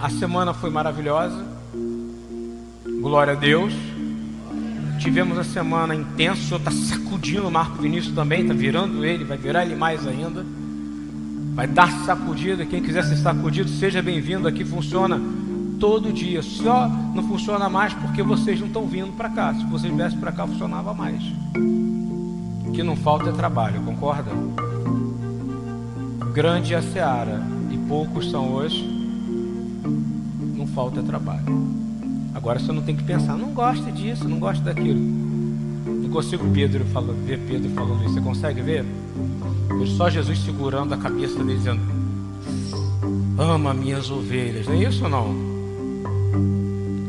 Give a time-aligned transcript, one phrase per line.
[0.00, 1.44] A semana foi maravilhosa.
[3.00, 3.74] Glória a Deus.
[5.00, 6.40] Tivemos a semana intensa.
[6.40, 10.06] O Senhor está sacudindo o Marco Vinícius também, está virando ele, vai virar ele mais
[10.06, 10.46] ainda.
[11.52, 12.64] Vai dar sacudida.
[12.64, 14.46] Quem quiser ser sacudido, seja bem-vindo.
[14.46, 15.20] Aqui funciona
[15.80, 16.42] todo dia.
[16.42, 19.52] Só não funciona mais porque vocês não estão vindo para cá.
[19.52, 21.20] Se vocês viessem para cá, funcionava mais.
[22.66, 24.30] O que não falta é trabalho, concorda?
[26.32, 28.97] Grande é a seara e poucos são hoje.
[30.78, 31.42] Falta trabalho.
[32.32, 35.00] Agora você não tem que pensar, não gosta disso, não gosta daquilo.
[35.00, 38.14] Não consigo Pedro falando, ver Pedro falando isso.
[38.14, 38.84] Você consegue ver?
[39.96, 41.80] Só Jesus segurando a cabeça dele dizendo:
[43.36, 44.68] Ama minhas ovelhas.
[44.68, 45.34] Não é isso ou não?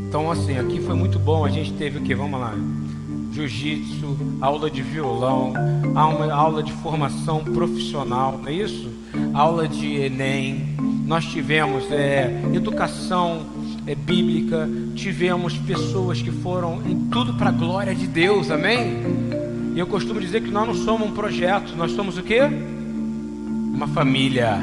[0.07, 1.45] Então, assim, aqui foi muito bom.
[1.45, 2.15] A gente teve o que?
[2.15, 2.55] Vamos lá.
[3.31, 5.53] Jiu-jitsu, aula de violão,
[5.95, 8.89] aula de formação profissional, não é isso?
[9.31, 10.75] Aula de Enem.
[11.05, 13.58] Nós tivemos é, educação
[13.89, 19.01] é, bíblica, tivemos pessoas que foram em tudo para a glória de Deus, amém?
[19.73, 22.41] E eu costumo dizer que nós não somos um projeto, nós somos o quê?
[23.73, 24.59] Uma família.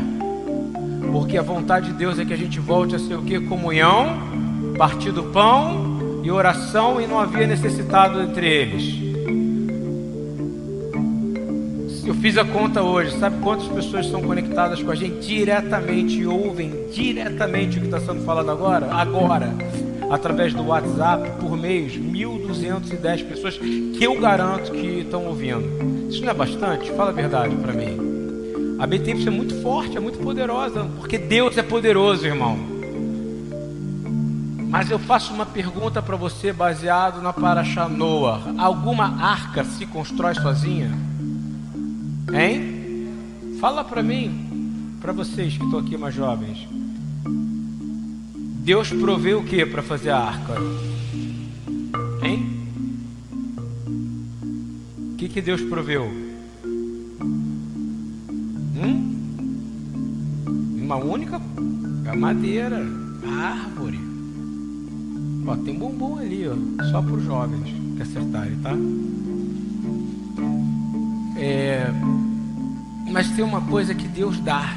[1.11, 3.41] Porque a vontade de Deus é que a gente volte a ser o quê?
[3.41, 4.17] Comunhão,
[4.79, 9.06] partir do pão e oração, e não havia necessitado entre eles.
[12.07, 16.73] Eu fiz a conta hoje, sabe quantas pessoas são conectadas com a gente diretamente ouvem
[16.93, 18.87] diretamente o que está sendo falado agora?
[18.95, 19.53] Agora,
[20.09, 26.09] através do WhatsApp, por mês, 1.210 pessoas que eu garanto que estão ouvindo.
[26.09, 26.93] Isso não é bastante?
[26.93, 27.99] Fala a verdade para mim.
[28.79, 32.57] A BTY é muito forte, é muito poderosa, porque Deus é poderoso, irmão.
[34.69, 38.55] Mas eu faço uma pergunta para você baseado na Paraxá Noah.
[38.59, 41.16] Alguma arca se constrói sozinha?
[42.33, 43.09] Hein?
[43.61, 46.67] Fala para mim, para vocês que estão aqui mais jovens.
[48.65, 50.55] Deus proveu o que para fazer a arca?
[52.23, 52.69] Hein?
[55.13, 56.05] O que, que Deus proveu?
[58.77, 59.13] Hum?
[60.83, 61.41] Uma única
[62.09, 62.85] a madeira,
[63.25, 63.99] a árvore.
[65.47, 66.55] Ó, tem bumbum ali, ó,
[66.91, 68.73] só para os jovens que acertarem, tá?
[71.39, 71.87] É,
[73.11, 74.77] mas tem uma coisa que Deus dá: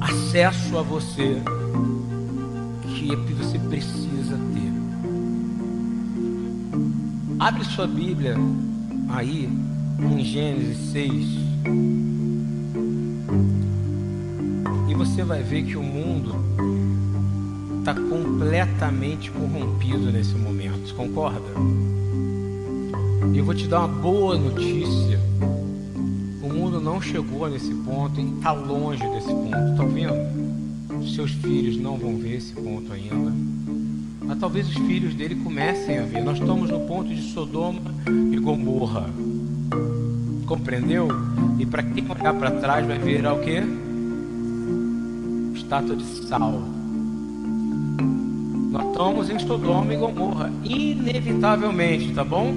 [0.00, 1.42] acesso a você,
[3.26, 4.72] que você precisa ter.
[7.38, 8.36] Abre sua Bíblia
[9.08, 9.48] aí,
[10.00, 11.12] em Gênesis 6.
[14.88, 16.34] E você vai ver que o mundo
[17.78, 21.95] está completamente corrompido nesse momento, concorda?
[23.32, 25.18] E eu vou te dar uma boa notícia.
[26.42, 29.56] O mundo não chegou nesse ponto e está longe desse ponto.
[29.72, 31.06] Está vendo?
[31.14, 33.32] Seus filhos não vão ver esse ponto ainda.
[34.22, 36.22] Mas talvez os filhos dele comecem a ver.
[36.22, 37.80] Nós estamos no ponto de Sodoma
[38.32, 39.08] e Gomorra.
[40.46, 41.08] Compreendeu?
[41.58, 43.62] E para quem olhar para trás vai ver o quê?
[45.54, 46.62] Estátua de sal.
[48.70, 50.52] Nós estamos em Sodoma e Gomorra.
[50.64, 52.52] Inevitavelmente, tá bom?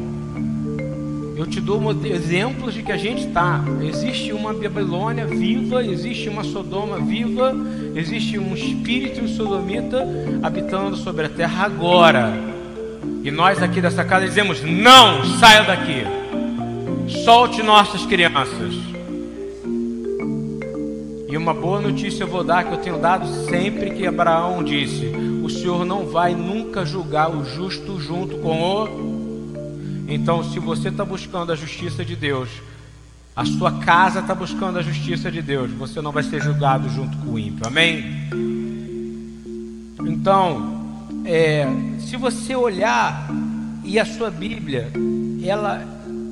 [1.40, 3.64] Eu te dou exemplos de que a gente está.
[3.82, 7.56] Existe uma Babilônia viva, existe uma Sodoma viva,
[7.96, 10.06] existe um espírito sodomita
[10.44, 12.34] habitando sobre a terra agora.
[13.24, 16.04] E nós aqui dessa casa dizemos: não, saia daqui.
[17.24, 18.76] Solte nossas crianças.
[21.30, 25.06] E uma boa notícia eu vou dar que eu tenho dado sempre que Abraão disse:
[25.42, 29.19] o Senhor não vai nunca julgar o justo junto com o
[30.10, 32.50] então, se você está buscando a justiça de Deus,
[33.36, 37.16] a sua casa está buscando a justiça de Deus, você não vai ser julgado junto
[37.20, 37.68] com o ímpio.
[37.68, 38.28] Amém?
[40.06, 41.68] Então, é,
[42.00, 43.30] se você olhar
[43.84, 44.92] e a sua Bíblia,
[45.44, 45.86] ela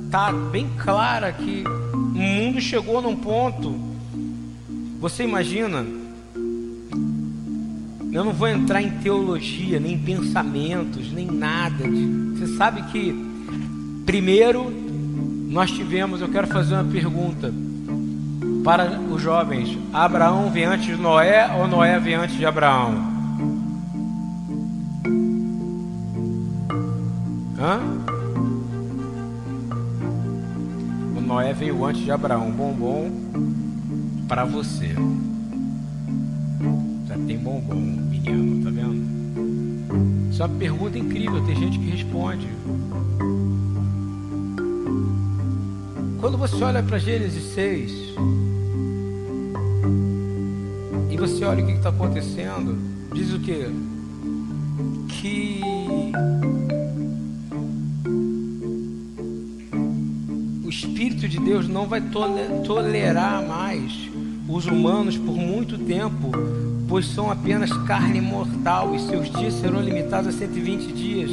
[0.06, 3.80] está bem clara que o mundo chegou num ponto.
[5.00, 5.86] Você imagina?
[8.12, 11.86] Eu não vou entrar em teologia, nem em pensamentos, nem nada.
[11.86, 13.27] Você sabe que
[14.08, 14.72] Primeiro,
[15.50, 17.54] nós tivemos, eu quero fazer uma pergunta
[18.64, 22.96] para os jovens: Abraão vem antes de Noé ou Noé vem antes de Abraão?
[27.60, 27.82] Hã?
[31.18, 32.50] O Noé veio antes de Abraão.
[32.50, 33.12] Bombom
[34.26, 34.96] para você.
[37.10, 40.32] Já tem bombom, menino, tá vendo?
[40.32, 42.48] Isso é uma pergunta incrível, tem gente que responde.
[46.20, 47.92] Quando você olha para Gênesis 6
[51.12, 52.76] e você olha o que está acontecendo,
[53.14, 53.68] diz o que?
[55.10, 55.62] Que
[60.66, 62.02] o Espírito de Deus não vai
[62.66, 64.10] tolerar mais
[64.50, 66.32] os humanos por muito tempo,
[66.88, 71.30] pois são apenas carne mortal e seus dias serão limitados a 120 dias.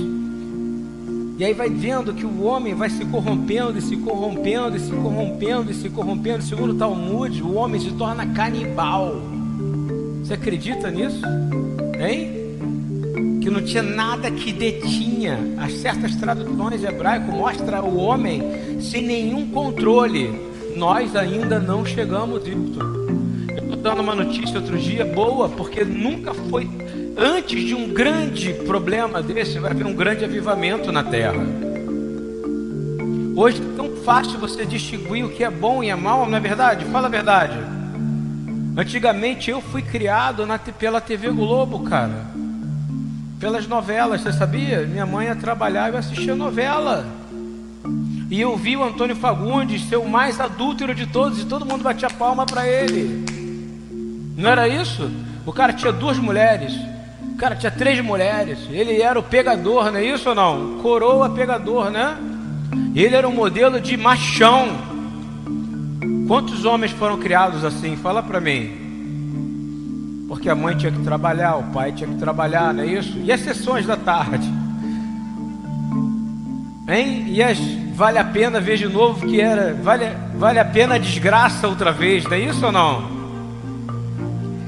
[1.36, 4.92] E aí vai vendo que o homem vai se corrompendo e se corrompendo e se
[4.92, 6.44] corrompendo e se corrompendo.
[6.44, 9.16] Segundo o Talmud, o homem se torna canibal.
[10.22, 11.22] Você acredita nisso?
[11.98, 13.40] Hein?
[13.40, 15.38] Que não tinha nada que detinha.
[15.58, 18.40] As certas traduções hebraico mostra o homem
[18.80, 20.30] sem nenhum controle.
[20.76, 22.78] Nós ainda não chegamos nisso.
[23.50, 26.68] Eu estou dando uma notícia outro dia boa, porque nunca foi
[27.16, 31.44] antes de um grande problema desse, vai haver um grande avivamento na terra.
[33.36, 36.40] Hoje é tão fácil você distinguir o que é bom e é mal, não é
[36.40, 36.84] verdade?
[36.86, 37.58] Fala a verdade.
[38.76, 42.26] Antigamente eu fui criado na, pela TV Globo, cara.
[43.40, 44.82] Pelas novelas, você sabia?
[44.82, 47.06] Minha mãe ia trabalhar e eu assistia novela.
[48.30, 51.82] E eu vi o Antônio Fagundes ser o mais adúltero de todos e todo mundo
[51.82, 53.24] batia palma para ele.
[54.36, 55.10] Não era isso?
[55.46, 56.72] O cara tinha duas mulheres.
[57.38, 58.58] Cara, tinha três mulheres.
[58.70, 60.78] Ele era o pegador, não é isso ou não?
[60.80, 62.16] Coroa pegador, né?
[62.94, 64.68] Ele era um modelo de machão.
[66.26, 67.96] Quantos homens foram criados assim?
[67.96, 68.82] Fala para mim.
[70.28, 73.18] Porque a mãe tinha que trabalhar, o pai tinha que trabalhar, não é isso?
[73.18, 74.48] E as sessões da tarde?
[76.88, 77.26] Hein?
[77.28, 77.58] E as
[77.94, 81.92] vale a pena ver de novo que era vale, vale a pena a desgraça outra
[81.92, 83.13] vez, não é isso ou não?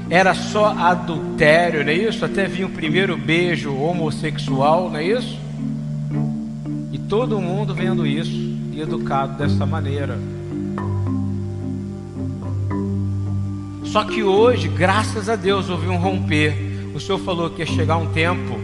[0.09, 2.23] Era só adultério, não é isso?
[2.23, 5.37] Até vinha o primeiro beijo homossexual, não é isso?
[6.91, 8.31] E todo mundo vendo isso
[8.71, 10.17] e educado dessa maneira.
[13.83, 16.55] Só que hoje, graças a Deus, houve um romper.
[16.93, 18.57] O Senhor falou que ia chegar um tempo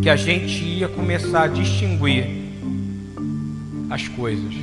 [0.00, 2.26] que a gente ia começar a distinguir
[3.90, 4.54] as coisas.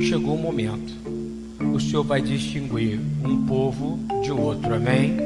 [0.00, 1.03] Chegou o momento
[1.74, 5.16] o Senhor vai distinguir um povo de outro, amém?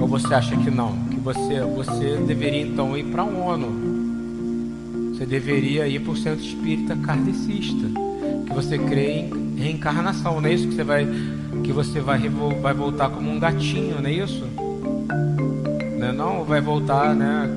[0.00, 0.96] Ou você acha que não?
[1.10, 5.12] Que você, você deveria então ir para a ONU?
[5.12, 7.86] Você deveria ir para o centro espírita kardecista,
[8.46, 11.06] que você crê em reencarnação, não é isso que você vai
[11.62, 12.26] que você vai,
[12.62, 14.46] vai voltar como um gatinho, não é isso?
[15.98, 17.50] Não, é não vai voltar, né?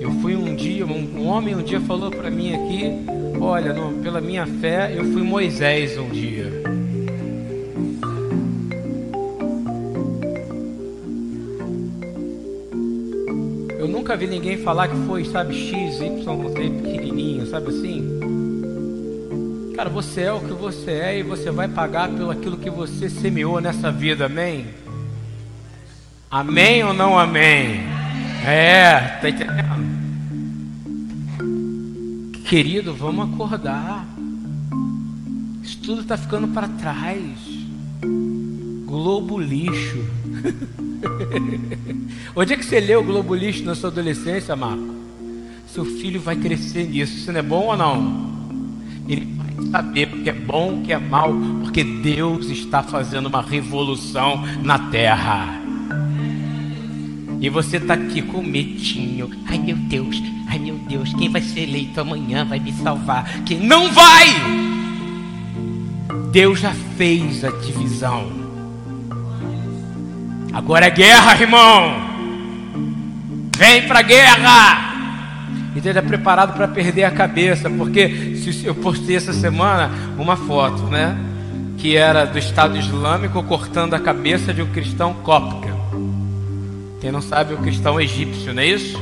[0.00, 4.20] Eu fui um dia, um, homem um dia falou para mim aqui Olha, no, pela
[4.20, 6.50] minha fé, eu fui Moisés um dia.
[13.78, 18.16] Eu nunca vi ninguém falar que foi, sabe, X, Y, Z pequenininho, sabe assim?
[19.76, 23.10] Cara, você é o que você é e você vai pagar pelo aquilo que você
[23.10, 24.66] semeou nessa vida, amém?
[26.30, 27.82] Amém ou não amém?
[28.46, 30.05] É, tá entendendo?
[32.46, 34.06] Querido, vamos acordar.
[35.64, 37.20] Isso tudo está ficando para trás.
[38.84, 39.98] Globo lixo.
[42.36, 44.94] Onde é que você leu Globo lixo na sua adolescência, Marco?
[45.66, 47.16] Seu filho vai crescer nisso.
[47.16, 48.32] Isso não é bom ou não?
[49.08, 53.42] Ele vai saber o que é bom, que é mal, porque Deus está fazendo uma
[53.42, 55.60] revolução na terra.
[57.40, 59.30] E você está aqui com metinho.
[59.46, 60.22] Ai meu Deus,
[60.56, 63.42] ai meu Deus, quem vai ser eleito amanhã vai me salvar?
[63.44, 64.26] Quem não vai?
[66.32, 68.26] Deus já fez a divisão.
[70.52, 71.94] Agora é guerra, irmão.
[73.56, 74.94] Vem para guerra.
[75.74, 78.34] E esteja preparado para perder a cabeça, porque
[78.64, 81.18] eu postei essa semana uma foto, né?
[81.76, 85.76] Que era do Estado Islâmico cortando a cabeça de um cristão cóptica.
[86.98, 88.98] Quem não sabe, o cristão egípcio, não é isso?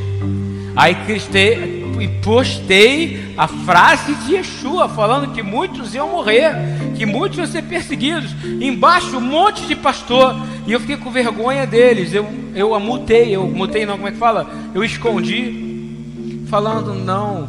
[0.77, 6.53] Aí cristei, e postei a frase de Yeshua, falando que muitos iam morrer,
[6.97, 8.35] que muitos iam ser perseguidos.
[8.61, 10.35] Embaixo, um monte de pastor.
[10.67, 12.13] E eu fiquei com vergonha deles.
[12.13, 14.51] Eu, eu a mutei, eu mutei não, como é que fala?
[14.75, 17.49] Eu escondi, falando, não,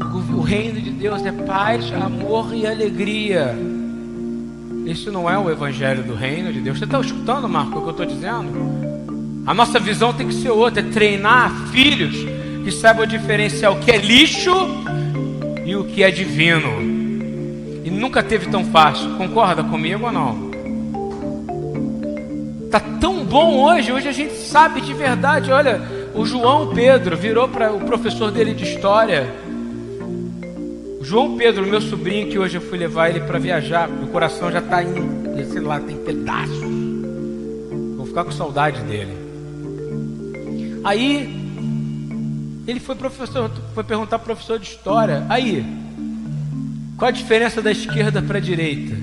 [0.00, 3.56] o, o reino de Deus é paz, amor e alegria.
[4.84, 6.78] Isso não é o evangelho do reino de Deus.
[6.78, 8.76] Você está escutando, Marco, o que eu estou dizendo?
[9.44, 12.16] A nossa visão tem que ser outra, é treinar filhos
[12.66, 14.50] que saibam diferenciar o que é lixo
[15.64, 16.82] e o que é divino.
[17.84, 19.16] E nunca teve tão fácil.
[19.16, 20.50] Concorda comigo ou não?
[22.68, 25.52] Tá tão bom hoje, hoje a gente sabe de verdade.
[25.52, 25.80] Olha,
[26.12, 29.32] o João Pedro virou para o professor dele de história.
[31.02, 34.58] João Pedro, meu sobrinho, que hoje eu fui levar ele para viajar, meu coração já
[34.58, 34.92] está em,
[35.52, 36.66] sei lá, tem pedaços.
[37.96, 39.16] Vou ficar com saudade dele.
[40.82, 41.35] Aí
[42.66, 45.24] ele foi professor, foi perguntar pro professor de história.
[45.28, 45.64] Aí,
[46.96, 48.96] qual a diferença da esquerda para a direita?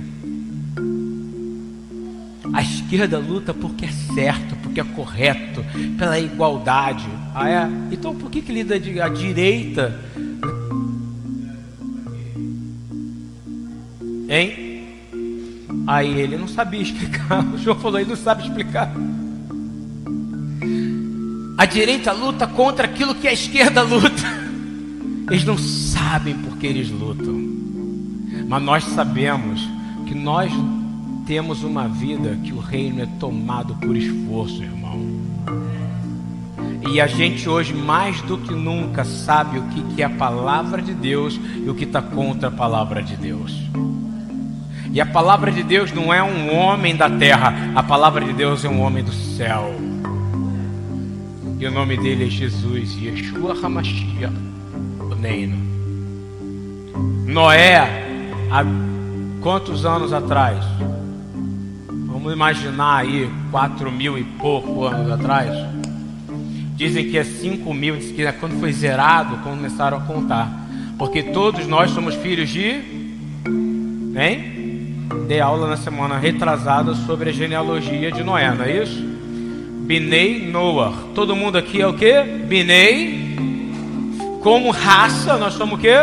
[2.52, 5.66] A esquerda luta porque é certo, porque é correto,
[5.98, 7.08] pela igualdade.
[7.34, 7.70] Ah, é?
[7.92, 10.00] Então por que, que lida a direita?
[14.30, 14.74] Hein?
[15.86, 17.44] Aí ele não sabia explicar.
[17.54, 18.92] O João falou, ele não sabe explicar.
[21.58, 24.44] A direita luta contra aquilo que a esquerda luta.
[25.30, 27.34] Eles não sabem porque eles lutam.
[28.48, 29.62] Mas nós sabemos
[30.06, 30.52] que nós
[31.26, 35.00] temos uma vida que o reino é tomado por esforço, irmão.
[36.92, 40.94] E a gente hoje, mais do que nunca, sabe o que é a palavra de
[40.94, 43.54] Deus e o que está contra a palavra de Deus.
[44.92, 48.66] E a palavra de Deus não é um homem da terra, a palavra de Deus
[48.66, 49.93] é um homem do céu.
[51.60, 54.34] E o nome dele é Jesus, Yeshua HaMashiach,
[55.00, 55.58] o Neino.
[57.26, 57.80] Noé,
[58.52, 58.64] há
[59.42, 60.64] quantos anos atrás?
[61.88, 65.50] Vamos imaginar aí, quatro mil e pouco anos atrás.
[66.76, 70.52] Dizem que é cinco mil, diz que é quando foi zerado, começaram a contar.
[70.98, 72.82] Porque todos nós somos filhos de.
[74.16, 74.54] Hein?
[75.28, 79.13] Dei aula na semana retrasada sobre a genealogia de Noé, não é isso?
[79.84, 80.94] Binei Noah.
[81.14, 82.24] Todo mundo aqui é o que?
[82.48, 83.36] Binei.
[84.42, 85.94] Como raça, nós somos o que?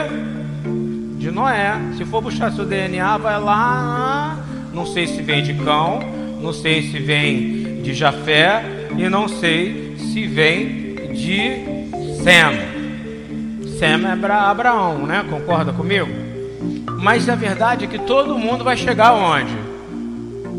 [1.18, 1.78] De Noé.
[1.96, 4.38] Se for buscar seu DNA, vai lá.
[4.72, 5.98] Não sei se vem de cão,
[6.42, 8.62] não sei se vem de Jafé
[8.96, 11.80] e não sei se vem de
[12.22, 12.70] Sem.
[13.78, 15.24] Sem é Abraão, né?
[15.28, 16.08] Concorda comigo?
[16.98, 19.56] Mas a verdade é que todo mundo vai chegar onde?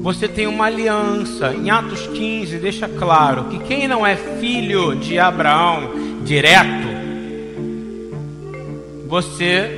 [0.01, 1.53] Você tem uma aliança.
[1.53, 5.91] Em Atos 15 deixa claro que quem não é filho de Abraão
[6.23, 6.87] direto,
[9.07, 9.69] você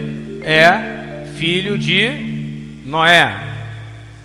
[0.41, 3.35] é filho de Noé.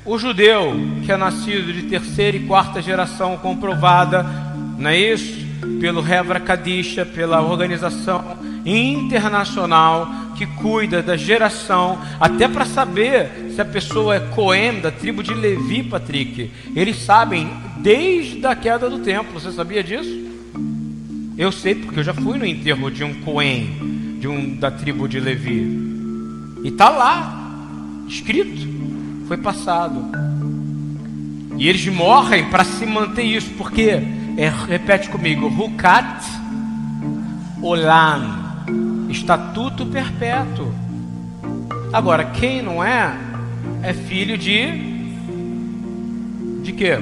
[0.05, 0.75] O judeu
[1.05, 4.25] que é nascido de terceira e quarta geração comprovada,
[4.79, 5.47] não é isso?
[5.81, 13.65] Pelo Revra Kadisha, pela organização internacional que cuida da geração, até para saber se a
[13.65, 16.51] pessoa é Cohen, da tribo de Levi, Patrick.
[16.77, 19.39] Eles sabem desde a queda do templo.
[19.39, 20.27] Você sabia disso?
[21.37, 25.09] Eu sei porque eu já fui no enterro de um Cohen, de um da tribo
[25.09, 25.67] de Levi.
[26.63, 28.67] E tá lá, escrito,
[29.27, 30.05] foi passado.
[31.57, 33.91] E eles morrem para se manter isso, porque
[34.37, 36.25] é, repete comigo, Rukat
[37.61, 38.48] Olam
[39.09, 40.73] estatuto perpétuo.
[41.93, 43.17] Agora, quem não é,
[43.83, 44.89] é filho de.
[46.63, 46.99] De quê?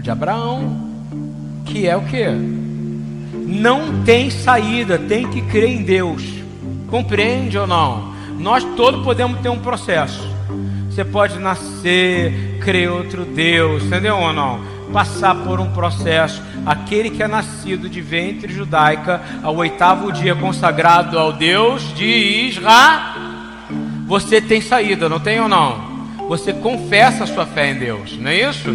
[0.00, 0.88] De Abraão,
[1.64, 2.26] que é o que?
[3.46, 6.22] Não tem saída, tem que crer em Deus.
[6.88, 8.12] Compreende ou não?
[8.38, 10.30] Nós todos podemos ter um processo.
[10.88, 14.60] Você pode nascer, crer outro Deus, entendeu ou não?
[14.92, 21.18] Passar por um processo aquele que é nascido de ventre judaica, ao oitavo dia consagrado
[21.18, 23.00] ao Deus de Israel,
[24.06, 25.92] você tem saída, não tem ou não?
[26.28, 28.68] Você confessa a sua fé em Deus, não é isso?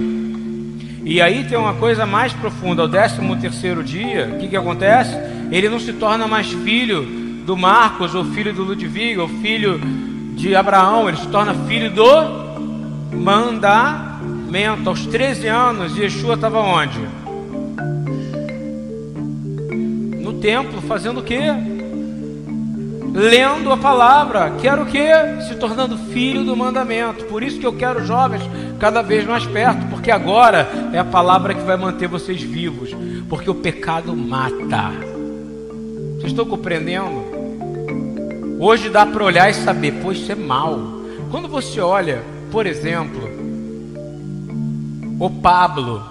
[1.05, 5.15] E aí tem uma coisa mais profunda, ao décimo terceiro dia, o que, que acontece?
[5.51, 7.03] Ele não se torna mais filho
[7.45, 9.79] do Marcos, ou filho do Ludwig, ou filho
[10.35, 12.03] de Abraão, ele se torna filho do
[14.85, 16.99] Aos 13 anos, Yeshua estava onde?
[20.39, 21.41] templo fazendo o quê?
[23.13, 25.09] Lendo a palavra, quero o quê?
[25.47, 27.25] Se tornando filho do mandamento.
[27.25, 28.43] Por isso que eu quero jovens
[28.79, 32.95] cada vez mais perto, porque agora é a palavra que vai manter vocês vivos,
[33.27, 34.91] porque o pecado mata.
[36.15, 37.25] Vocês estão compreendendo?
[38.59, 40.79] Hoje dá para olhar e saber, pois isso é mal.
[41.31, 43.26] Quando você olha, por exemplo,
[45.19, 46.03] o Pablo,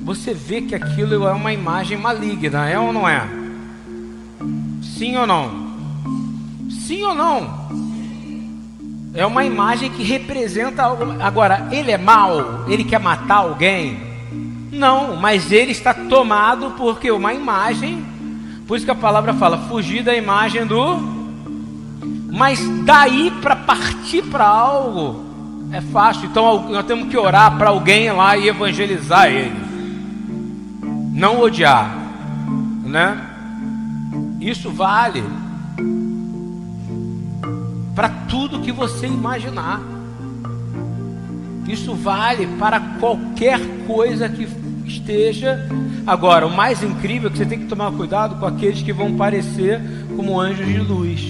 [0.00, 3.28] você vê que aquilo é uma imagem maligna, é ou não é?
[4.82, 5.68] Sim ou não?
[6.70, 7.68] Sim ou não?
[9.14, 11.04] É uma imagem que representa algo.
[11.20, 12.64] Agora, ele é mau?
[12.68, 14.00] Ele quer matar alguém?
[14.70, 18.04] Não, mas ele está tomado porque uma imagem.
[18.66, 21.17] Por isso que a palavra fala: fugir da imagem do.
[22.30, 25.24] Mas daí para partir para algo
[25.72, 26.26] é fácil.
[26.26, 29.68] Então nós temos que orar para alguém lá e evangelizar ele
[31.18, 31.98] não odiar,
[32.84, 33.20] né?
[34.40, 35.24] Isso vale
[37.94, 39.82] para tudo que você imaginar.
[41.66, 44.48] Isso vale para qualquer coisa que
[44.86, 45.68] esteja.
[46.06, 49.16] Agora, o mais incrível é que você tem que tomar cuidado com aqueles que vão
[49.16, 49.80] parecer
[50.16, 51.20] como anjos de luz,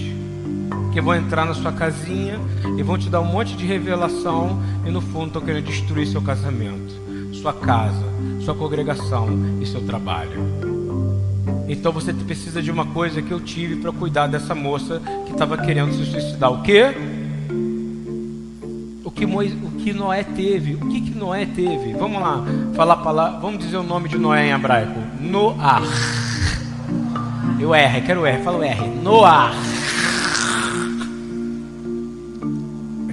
[0.91, 2.39] que vão entrar na sua casinha
[2.77, 6.21] e vão te dar um monte de revelação e no fundo estão querendo destruir seu
[6.21, 6.93] casamento,
[7.33, 8.05] sua casa,
[8.43, 9.27] sua congregação
[9.61, 10.41] e seu trabalho.
[11.67, 15.55] Então você precisa de uma coisa que eu tive para cuidar dessa moça que estava
[15.55, 16.51] querendo se suicidar.
[16.51, 16.85] O quê?
[19.03, 20.75] O que, Moisés, o que Noé teve?
[20.75, 21.93] O que, que Noé teve?
[21.93, 22.43] Vamos lá,
[22.75, 24.99] falar palavra, vamos dizer o nome de Noé em hebraico.
[25.21, 25.83] Noar.
[27.59, 28.87] Eu R, quero R, fala o R.
[29.03, 29.53] Noar.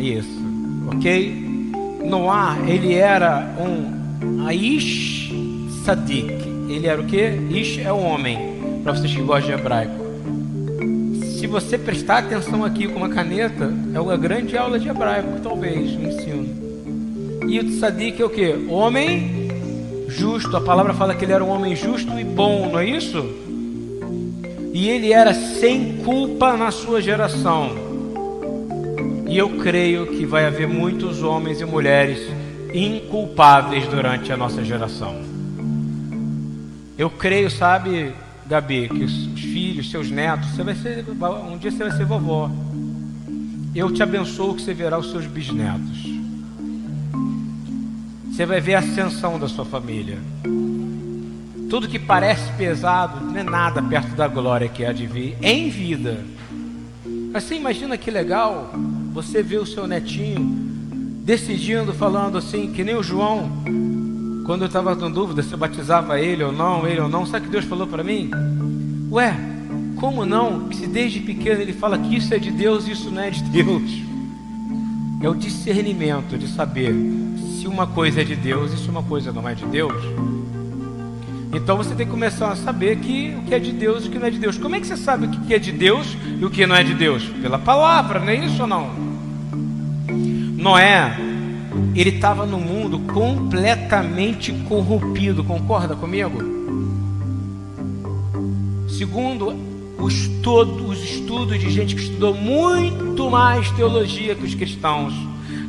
[0.07, 0.41] Isso,
[0.87, 1.73] ok?
[2.05, 5.33] Noar, ele era um Aish
[5.85, 6.33] Sadik.
[6.69, 7.21] Ele era o que?
[7.51, 8.39] Ish é o homem,
[8.85, 10.07] para vocês que gostam de hebraico.
[11.41, 15.91] Se você prestar atenção aqui com uma caneta, é uma grande aula de hebraico, talvez,
[15.93, 17.49] no ensino.
[17.49, 18.55] E o Tzadik é o que?
[18.69, 19.49] Homem
[20.07, 20.57] justo.
[20.57, 23.25] A palavra fala que ele era um homem justo e bom, não é isso?
[24.73, 27.86] E ele era sem culpa na sua geração.
[29.29, 32.21] E eu creio que vai haver muitos homens e mulheres
[32.73, 35.21] inculpáveis durante a nossa geração.
[36.97, 38.13] Eu creio, sabe,
[38.47, 41.05] Gabi, que os filhos, seus netos, você vai ser,
[41.51, 42.51] um dia você vai ser vovó.
[43.75, 46.07] Eu te abençoo que você verá os seus bisnetos.
[48.31, 50.19] Você vai ver a ascensão da sua família.
[51.69, 55.69] Tudo que parece pesado não é nada perto da glória que há de vir em
[55.69, 56.25] vida.
[57.33, 58.73] Mas você imagina que legal
[59.17, 60.39] você ver o seu netinho
[61.25, 63.51] decidindo, falando assim, que nem o João,
[64.45, 67.45] quando eu estava com dúvida se eu batizava ele ou não, ele ou não, sabe
[67.45, 68.31] o que Deus falou para mim?
[69.11, 69.35] Ué,
[69.97, 70.71] como não?
[70.71, 73.43] Se desde pequeno ele fala que isso é de Deus e isso não é de
[73.45, 73.91] Deus.
[75.23, 76.95] É o discernimento de saber
[77.59, 79.97] se uma coisa é de Deus e se uma coisa não é de Deus.
[81.55, 84.11] Então você tem que começar a saber que o que é de Deus e o
[84.11, 84.59] que não é de Deus.
[84.59, 86.07] Como é que você sabe o que é de Deus
[86.39, 87.25] e o que não é de Deus?
[87.41, 89.06] Pela palavra, não é isso ou não?
[90.67, 91.17] Noé
[91.95, 96.43] ele estava no mundo completamente corrompido, concorda comigo?
[98.89, 99.55] Segundo
[99.97, 105.15] os, todo, os estudos de gente que estudou muito mais teologia que os cristãos,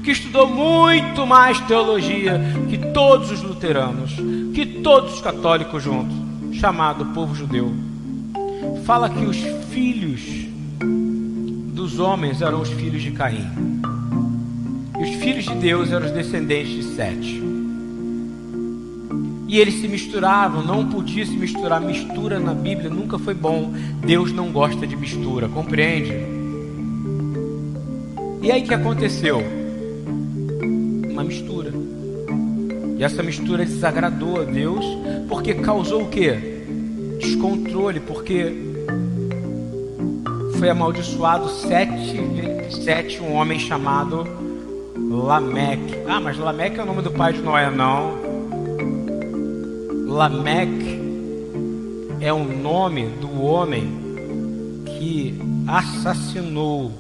[0.04, 4.16] que estudou muito mais teologia que todos os luteranos,
[4.56, 6.16] que todos os católicos juntos,
[6.54, 7.72] chamado povo judeu,
[8.84, 9.38] fala que os
[9.70, 10.22] filhos
[11.72, 13.46] dos homens eram os filhos de Caim.
[15.00, 17.44] E os filhos de Deus eram os descendentes de Sete.
[19.48, 21.80] E eles se misturavam, não podia se misturar.
[21.80, 23.72] Mistura na Bíblia nunca foi bom.
[24.06, 26.14] Deus não gosta de mistura, compreende?
[28.42, 29.42] E aí que aconteceu?
[31.10, 31.72] Uma mistura.
[32.98, 34.84] E essa mistura desagradou a Deus,
[35.30, 36.64] porque causou o quê?
[37.20, 38.54] Descontrole, porque
[40.60, 42.18] foi amaldiçoado sete,
[42.84, 44.28] sete um homem chamado
[45.18, 45.96] Lameque.
[46.08, 48.18] Ah, mas Lameque é o nome do pai de Noé, não.
[50.08, 51.00] Lameque
[52.22, 53.90] é o nome do homem
[54.86, 56.92] que assassinou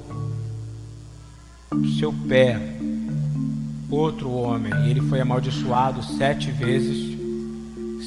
[2.00, 2.60] seu pé
[3.90, 4.74] outro homem.
[4.86, 7.18] E ele foi amaldiçoado sete vezes,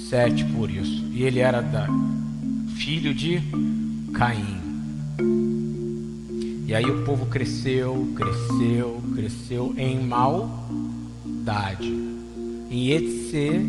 [0.08, 1.04] sete por isso.
[1.12, 1.86] E ele era da,
[2.76, 3.40] filho de
[4.12, 4.59] Caim.
[6.70, 11.92] E aí o povo cresceu, cresceu, cresceu em maldade.
[12.70, 13.68] Em Etse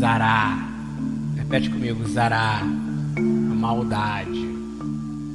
[0.00, 0.68] Zará.
[1.36, 2.64] Repete comigo, Zará.
[2.64, 4.44] Maldade.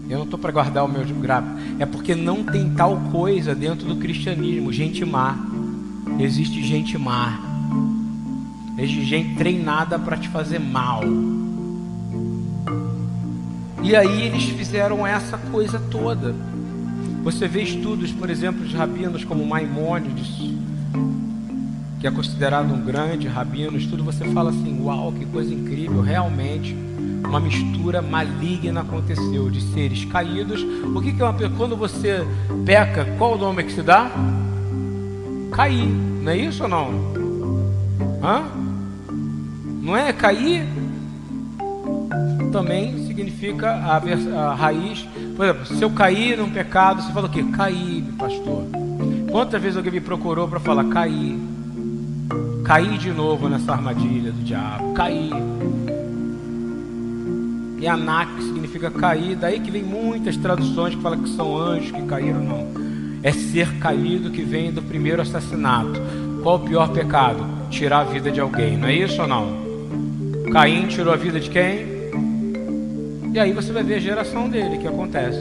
[0.10, 1.58] Eu não estou para guardar o meu gráfico.
[1.80, 4.74] É porque não tem tal coisa dentro do cristianismo.
[4.74, 5.38] Gente má.
[6.19, 7.39] Existe gente má.
[8.78, 11.04] Existe gente treinada para te fazer mal.
[13.84, 16.36] E aí eles fizeram essa coisa toda.
[17.24, 20.52] Você vê estudos, por exemplo, de rabinos como Maimônides,
[22.00, 26.76] que é considerado um grande rabino, estudo você fala assim, uau, que coisa incrível, realmente
[27.32, 30.62] uma mistura maligna aconteceu de seres caídos.
[30.94, 32.26] O que, que é uma quando você
[32.65, 34.12] peca, qual o nome que se dá?
[35.52, 36.89] Cair, não é isso ou não?
[38.22, 38.44] Hã?
[39.82, 40.67] Não é cair?
[42.52, 45.07] Também significa a, a, raiz.
[45.36, 47.43] Por exemplo, se eu cair num pecado, você fala o quê?
[47.53, 48.63] Caí, pastor.
[49.29, 51.39] Quantas vezes alguém me procurou para falar caí?
[52.63, 54.93] Caí de novo nessa armadilha do diabo.
[54.93, 55.31] Caí.
[57.79, 62.01] E Anak significa cair, daí que vem muitas traduções que falam que são anjos que
[62.03, 62.67] caíram, não.
[63.23, 65.99] É ser caído que vem do primeiro assassinato.
[66.43, 67.43] Qual o pior pecado?
[67.69, 69.62] Tirar a vida de alguém, não é isso ou não?
[70.51, 71.90] Caim tirou a vida de quem?
[73.34, 75.39] E aí você vai ver a geração dele que acontece.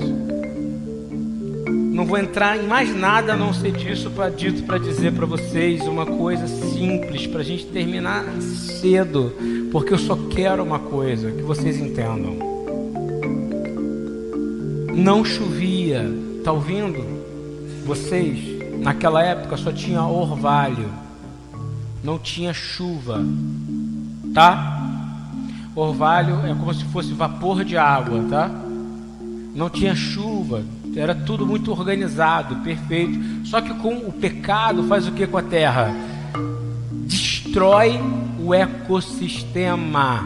[1.67, 5.27] Não vou entrar em mais nada a não ser disso para dito para dizer para
[5.27, 9.35] vocês uma coisa simples para a gente terminar cedo,
[9.73, 12.39] porque eu só quero uma coisa que vocês entendam.
[14.95, 16.05] Não chovia,
[16.45, 17.05] tá ouvindo?
[17.85, 18.39] Vocês
[18.79, 20.89] naquela época só tinha orvalho,
[22.05, 23.21] não tinha chuva,
[24.33, 24.80] tá?
[25.75, 28.51] Orvalho é como se fosse vapor de água, tá?
[29.55, 30.63] Não tinha chuva,
[30.97, 33.47] era tudo muito organizado, perfeito.
[33.47, 35.95] Só que com o pecado faz o que com a terra?
[37.07, 38.01] Destrói
[38.39, 40.25] o ecossistema.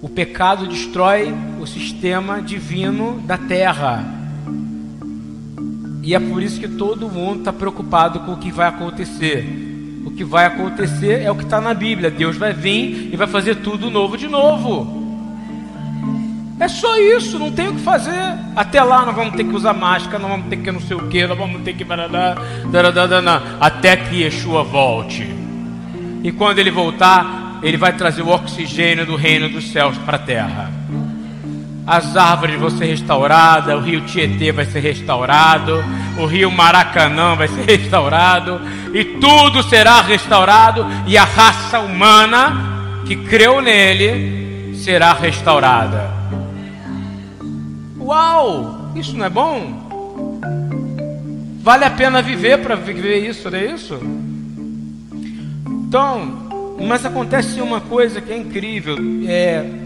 [0.00, 4.04] O pecado destrói o sistema divino da terra.
[6.02, 9.71] E é por isso que todo mundo está preocupado com o que vai acontecer.
[10.12, 12.10] O que vai acontecer é o que está na Bíblia.
[12.10, 15.02] Deus vai vir e vai fazer tudo novo de novo.
[16.60, 18.12] É só isso, não tem o que fazer.
[18.54, 21.08] Até lá nós vamos ter que usar máscara, nós vamos ter que não sei o
[21.08, 21.86] que, nós vamos ter que.
[23.58, 25.26] Até que Yeshua volte.
[26.22, 30.20] E quando ele voltar, ele vai trazer o oxigênio do reino dos céus para a
[30.20, 30.81] terra.
[31.86, 35.82] As árvores vão ser restauradas, o rio Tietê vai ser restaurado,
[36.16, 38.60] o rio Maracanã vai ser restaurado,
[38.94, 46.10] e tudo será restaurado, e a raça humana que creu nele será restaurada.
[47.98, 48.92] Uau!
[48.94, 49.82] Isso não é bom?
[51.62, 53.98] Vale a pena viver para viver isso, não é isso?
[55.66, 59.81] Então, mas acontece uma coisa que é incrível, é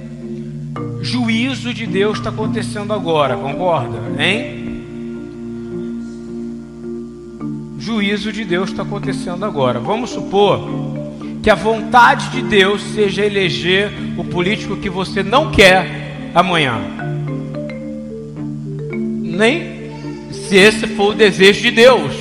[1.01, 3.99] juízo de Deus está acontecendo agora, concorda?
[4.19, 4.65] Hein?
[7.79, 9.79] Juízo de Deus está acontecendo agora.
[9.79, 10.69] Vamos supor
[11.43, 16.97] que a vontade de Deus seja eleger o político que você não quer amanhã
[19.37, 19.91] nem
[20.33, 22.15] se esse for o desejo de Deus.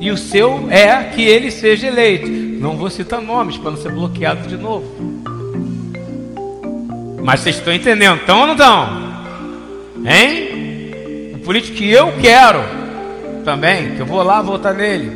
[0.00, 2.28] E o seu é que ele seja eleito.
[2.28, 4.86] Não vou citar nomes para não ser bloqueado de novo.
[7.26, 8.88] Mas vocês estão entendendo, estão ou não estão?
[10.06, 11.34] Hein?
[11.34, 12.60] O político que eu quero
[13.44, 15.10] também, que eu vou lá votar nele.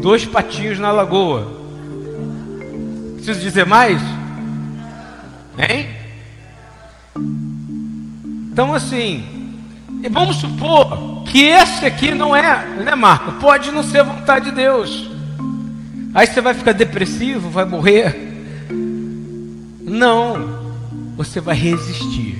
[0.00, 1.50] Dois patinhos na lagoa.
[3.16, 4.00] Preciso dizer mais?
[5.58, 5.88] Hein?
[8.52, 9.24] Então assim,
[10.04, 13.32] e vamos supor que esse aqui não é, né, Marco?
[13.40, 15.10] Pode não ser vontade de Deus.
[16.14, 18.28] Aí você vai ficar depressivo, vai morrer.
[19.82, 20.59] Não,
[21.20, 22.38] você vai resistir.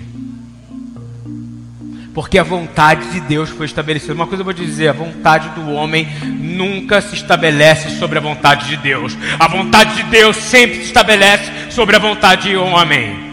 [2.14, 4.14] Porque a vontade de Deus foi estabelecida.
[4.14, 8.68] Uma coisa eu vou dizer: a vontade do homem nunca se estabelece sobre a vontade
[8.68, 9.16] de Deus.
[9.38, 13.30] A vontade de Deus sempre se estabelece sobre a vontade do homem.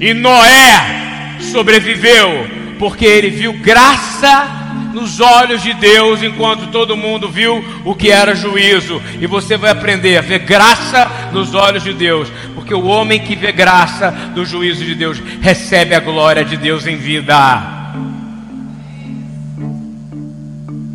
[0.00, 2.48] E Noé sobreviveu
[2.80, 4.59] porque ele viu graça
[4.92, 9.00] nos olhos de Deus, enquanto todo mundo viu o que era juízo.
[9.20, 13.36] E você vai aprender a ver graça nos olhos de Deus, porque o homem que
[13.36, 17.78] vê graça do juízo de Deus recebe a glória de Deus em vida.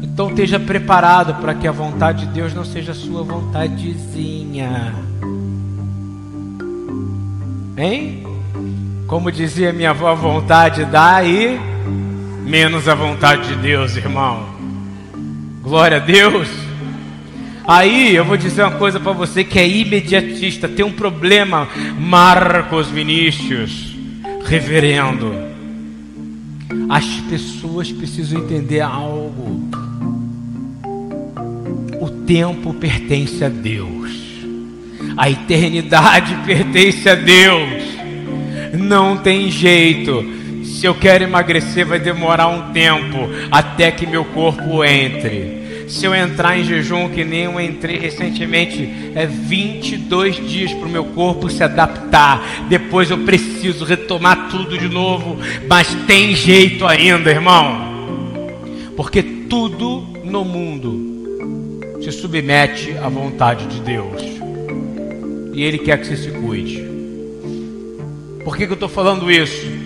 [0.01, 4.95] Então esteja preparado para que a vontade de Deus não seja sua vontadezinha.
[7.77, 8.23] Hein?
[9.07, 11.74] Como dizia minha avó, vontade dá e
[12.45, 14.47] menos a vontade de Deus, irmão.
[15.63, 16.47] Glória a Deus.
[17.67, 21.67] Aí eu vou dizer uma coisa para você que é imediatista, tem um problema,
[21.99, 23.95] Marcos Vinícius,
[24.45, 25.33] reverendo.
[26.87, 29.67] As pessoas precisam entender algo.
[31.99, 34.11] O tempo pertence a Deus.
[35.17, 37.83] A eternidade pertence a Deus.
[38.77, 40.35] Não tem jeito.
[40.65, 45.63] Se eu quero emagrecer, vai demorar um tempo até que meu corpo entre.
[45.87, 50.91] Se eu entrar em jejum, que nem eu entrei recentemente, é 22 dias para o
[50.91, 52.65] meu corpo se adaptar.
[52.67, 55.37] Depois eu preciso retomar tudo de novo.
[55.67, 57.93] Mas tem jeito ainda, irmão.
[58.97, 64.21] Porque tudo no mundo se submete à vontade de Deus.
[65.53, 66.83] E Ele quer que você se cuide.
[68.43, 69.84] Por que, que eu estou falando isso?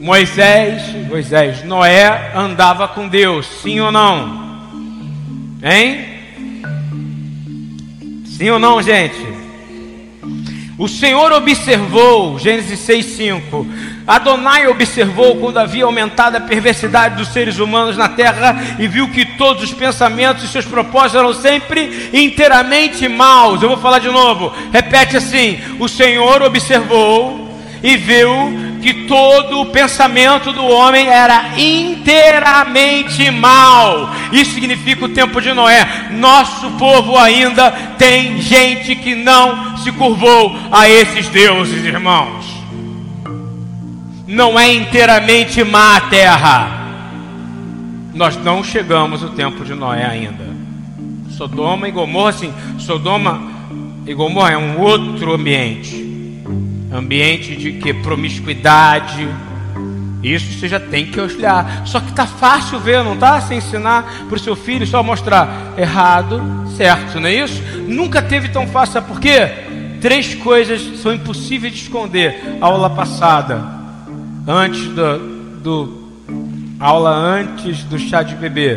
[0.00, 4.46] Moisés, Moisés, Noé andava com Deus, sim ou não?
[5.62, 6.04] Hein?
[8.24, 9.26] Sim ou não, gente?
[10.78, 13.66] O Senhor observou, Gênesis 6,5.
[14.06, 19.24] Adonai observou quando havia aumentado a perversidade dos seres humanos na terra e viu que
[19.36, 23.60] todos os pensamentos e seus propósitos eram sempre inteiramente maus.
[23.60, 27.48] Eu vou falar de novo, repete assim: O Senhor observou
[27.82, 34.10] e viu que todo o pensamento do homem era inteiramente mal.
[34.32, 36.08] Isso significa o tempo de Noé.
[36.12, 42.46] Nosso povo ainda tem gente que não se curvou a esses deuses, irmãos.
[44.26, 46.78] Não é inteiramente má a terra.
[48.14, 50.48] Nós não chegamos ao tempo de Noé ainda.
[51.36, 52.54] Sodoma e Gomorra, sim.
[52.78, 53.52] Sodoma
[54.06, 56.07] e Gomorra é um outro ambiente
[56.92, 59.28] ambiente de que promiscuidade.
[60.22, 61.86] Isso você já tem que olhar.
[61.86, 63.40] Só que tá fácil ver, não tá?
[63.40, 66.42] Você ensinar para o seu filho só mostrar errado,
[66.76, 67.62] certo, não é isso?
[67.86, 69.48] Nunca teve tão fácil, sabe por quê?
[70.00, 72.58] Três coisas são impossíveis de esconder.
[72.60, 73.64] Aula passada,
[74.46, 75.18] antes do,
[75.62, 76.08] do
[76.80, 78.76] aula antes do chá de bebê.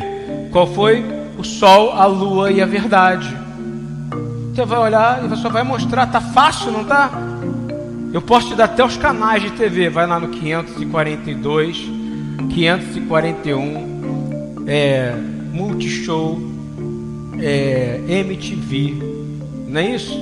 [0.51, 1.05] Qual foi?
[1.37, 3.35] O sol, a lua e a verdade.
[4.53, 7.09] Você vai olhar e só vai mostrar, tá fácil, não tá?
[8.13, 9.89] Eu posso te dar até os canais de TV.
[9.89, 11.89] Vai lá no 542,
[12.53, 15.15] 541, é,
[15.53, 16.37] Multishow,
[17.39, 18.95] é, MTV,
[19.67, 20.13] não é isso?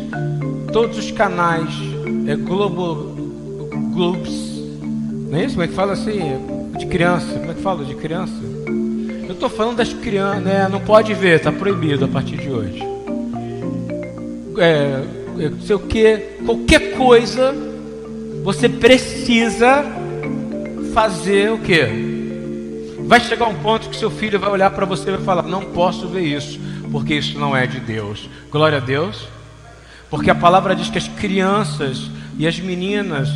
[0.71, 1.69] Todos os canais,
[2.27, 3.15] é Globo,
[3.91, 4.61] Globes,
[5.29, 5.55] não é isso?
[5.55, 6.19] Como é que fala assim?
[6.77, 8.33] De criança, como é que fala de criança?
[9.27, 10.67] Eu estou falando das crianças, né?
[10.69, 12.83] Não pode ver, está proibido a partir de hoje.
[14.59, 15.03] É,
[15.39, 17.68] é sei o que, qualquer coisa
[18.43, 19.83] você precisa
[20.93, 21.87] fazer o quê?
[23.05, 25.65] Vai chegar um ponto que seu filho vai olhar para você e vai falar: Não
[25.65, 26.59] posso ver isso,
[26.91, 28.29] porque isso não é de Deus.
[28.51, 29.27] Glória a Deus.
[30.09, 33.29] Porque a palavra diz que as crianças e as meninas,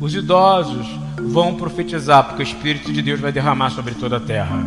[0.00, 0.86] os idosos,
[1.18, 4.66] vão profetizar, porque o Espírito de Deus vai derramar sobre toda a terra.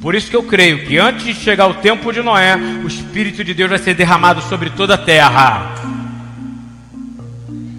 [0.00, 3.44] Por isso que eu creio que antes de chegar o tempo de Noé, o Espírito
[3.44, 6.01] de Deus vai ser derramado sobre toda a terra.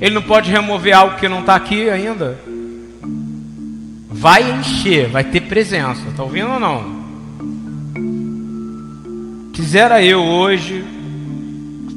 [0.03, 2.37] Ele não pode remover algo que não está aqui ainda.
[4.11, 6.01] Vai encher, vai ter presença.
[6.09, 7.03] Está ouvindo ou não?
[9.53, 10.83] Quisera eu hoje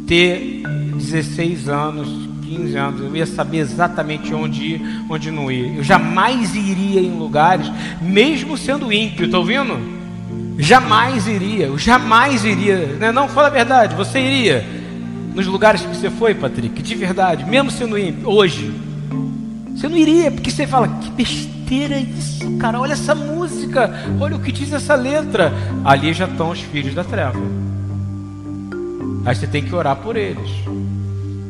[0.07, 0.63] ter
[0.95, 2.09] 16 anos,
[2.45, 5.79] 15 anos, eu ia saber exatamente onde ir, onde não ir.
[5.79, 7.69] Eu jamais iria em lugares,
[8.01, 9.81] mesmo sendo ímpio, está ouvindo?
[10.61, 12.97] Jamais iria, eu jamais iria.
[13.01, 14.76] Não, é não, fala a verdade, você iria
[15.37, 18.73] nos lugares que você foi, Patrick, de verdade, mesmo sendo ímpio, hoje,
[19.77, 24.41] você não iria, porque você fala, que besteira isso, cara, olha essa música, olha o
[24.41, 25.53] que diz essa letra.
[25.85, 27.39] Ali já estão os filhos da treva.
[29.27, 30.51] Aí você tem que orar por eles.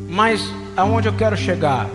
[0.09, 1.87] Mas aonde eu quero chegar?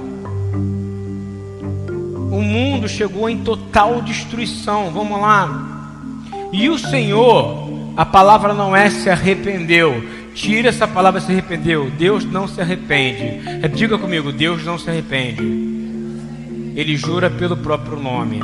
[2.31, 4.91] O mundo chegou em total destruição.
[4.91, 5.91] Vamos lá.
[6.51, 11.91] E o Senhor, a palavra não é se arrependeu, Tira essa palavra se arrependeu.
[11.91, 13.41] Deus não se arrepende.
[13.75, 15.43] Diga comigo, Deus não se arrepende.
[16.75, 18.41] Ele jura pelo próprio nome.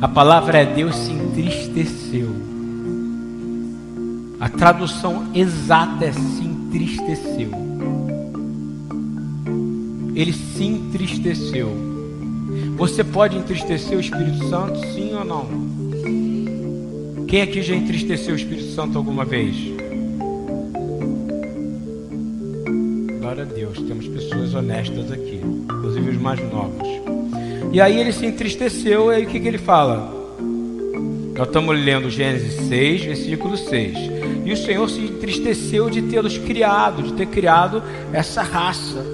[0.00, 2.34] A palavra é Deus se entristeceu.
[4.38, 7.50] A tradução exata é se entristeceu.
[10.14, 11.88] Ele se entristeceu.
[12.76, 15.46] Você pode entristecer o Espírito Santo, sim ou não?
[17.26, 19.56] Quem aqui já entristeceu o Espírito Santo alguma vez?
[23.38, 26.88] Glória a Deus, temos pessoas honestas aqui, inclusive os mais novos.
[27.72, 30.12] E aí ele se entristeceu, e aí o que, que ele fala?
[31.36, 33.96] Nós estamos lendo Gênesis 6, versículo 6.
[34.44, 37.80] E o Senhor se entristeceu de tê-los criado, de ter criado
[38.12, 39.06] essa raça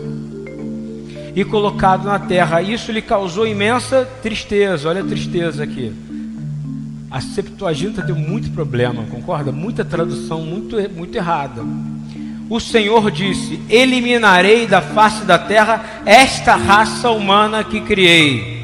[1.37, 2.63] e colocado na terra.
[2.63, 4.89] Isso lhe causou imensa tristeza.
[4.89, 5.93] Olha a tristeza aqui.
[7.11, 9.53] A Septuaginta deu muito problema, concorda?
[9.53, 11.63] Muita tradução muito, muito errada
[12.49, 18.63] o Senhor disse: Eliminarei da face da terra esta raça humana que criei.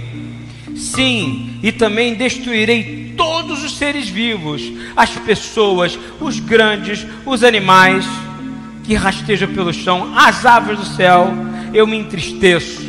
[0.77, 4.63] Sim, e também destruirei todos os seres vivos,
[4.97, 8.07] as pessoas, os grandes, os animais
[8.85, 11.29] que rastejam pelo chão, as aves do céu.
[11.73, 12.83] Eu me entristeço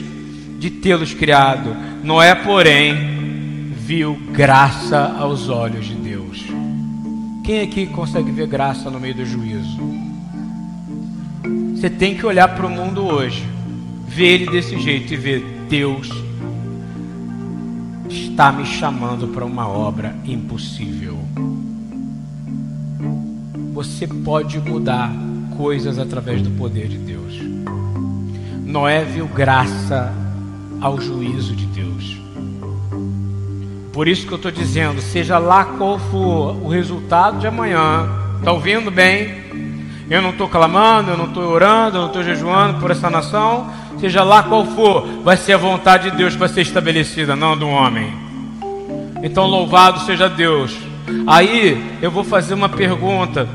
[0.58, 1.76] de tê-los criado.
[2.04, 6.44] Noé, porém, viu graça aos olhos de Deus.
[7.44, 10.11] Quem aqui consegue ver graça no meio do juízo?
[11.82, 13.44] Você tem que olhar para o mundo hoje,
[14.08, 16.12] ver ele desse jeito e ver Deus
[18.08, 21.18] está me chamando para uma obra impossível.
[23.74, 25.12] Você pode mudar
[25.58, 27.42] coisas através do poder de Deus.
[28.64, 30.14] Noé viu graça
[30.80, 32.22] ao juízo de Deus.
[33.92, 38.08] Por isso que eu estou dizendo, seja lá qual for o resultado de amanhã,
[38.40, 39.42] está ouvindo bem?
[40.12, 43.72] Eu não estou clamando, eu não estou orando, eu não estou jejuando por essa nação,
[43.98, 47.58] seja lá qual for, vai ser a vontade de Deus que vai ser estabelecida, não
[47.58, 48.14] do homem.
[49.24, 50.78] Então louvado seja Deus.
[51.26, 53.48] Aí eu vou fazer uma pergunta: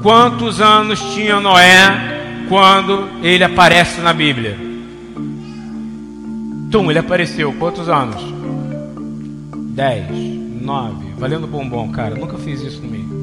[0.00, 4.56] quantos anos tinha Noé quando ele aparece na Bíblia?
[6.70, 8.22] Tum, ele apareceu, quantos anos?
[9.74, 10.06] 10,
[10.62, 12.14] 9, valendo bombom, cara.
[12.14, 13.19] Nunca fiz isso no meio.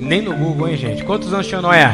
[0.00, 1.04] Nem no Google, hein, gente?
[1.04, 1.86] Quantos anos tinha Noé?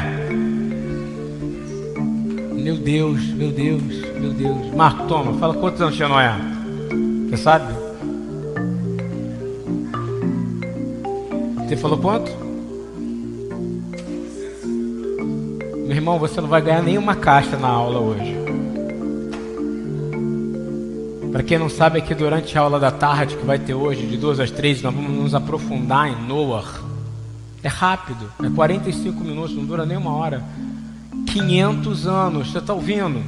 [2.55, 3.83] Meu Deus, meu Deus,
[4.21, 4.75] meu Deus.
[4.75, 6.33] Marco, toma, fala quantos anos tinha Noé?
[7.29, 7.73] Você sabe?
[11.67, 12.31] Você falou quanto?
[15.87, 18.37] Meu irmão, você não vai ganhar nenhuma caixa na aula hoje.
[21.33, 24.19] Para quem não sabe, aqui durante a aula da tarde que vai ter hoje, de
[24.19, 26.92] duas às três, nós vamos nos aprofundar em Noah.
[27.63, 30.43] É rápido, é 45 minutos, não dura nem uma hora.
[31.27, 33.23] 500 anos, você está ouvindo?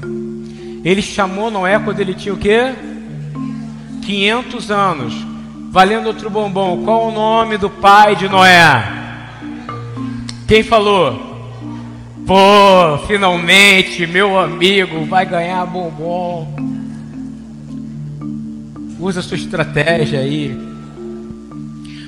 [0.84, 2.74] Ele chamou Noé quando ele tinha o quê?
[4.04, 5.14] 500 anos.
[5.70, 6.84] Valendo outro bombom.
[6.84, 8.84] Qual o nome do pai de Noé?
[10.46, 11.50] Quem falou?
[12.26, 16.54] Pô, finalmente meu amigo vai ganhar bombom.
[18.98, 20.58] Usa sua estratégia aí.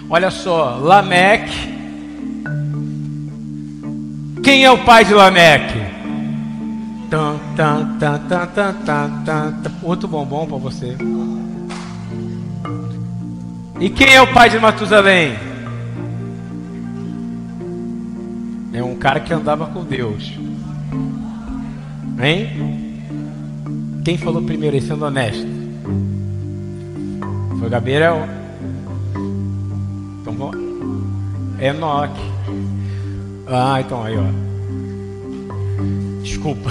[0.08, 1.75] Olha só, Lameque.
[4.46, 5.80] Quem é o pai de Lameque?
[7.10, 9.72] Tan, tan, tan, tan, tan, tan, tan.
[9.82, 10.96] Outro bombom para você.
[13.80, 15.34] E quem é o pai de Matusalém?
[18.72, 20.32] É um cara que andava com Deus.
[22.22, 23.02] Hein?
[24.04, 25.48] Quem falou primeiro sendo honesto?
[27.58, 28.28] Foi Gabriel.
[30.22, 30.56] Então vamos.
[31.60, 32.35] Enoque.
[33.46, 34.46] Ah, então aí, ó.
[36.22, 36.70] Desculpa.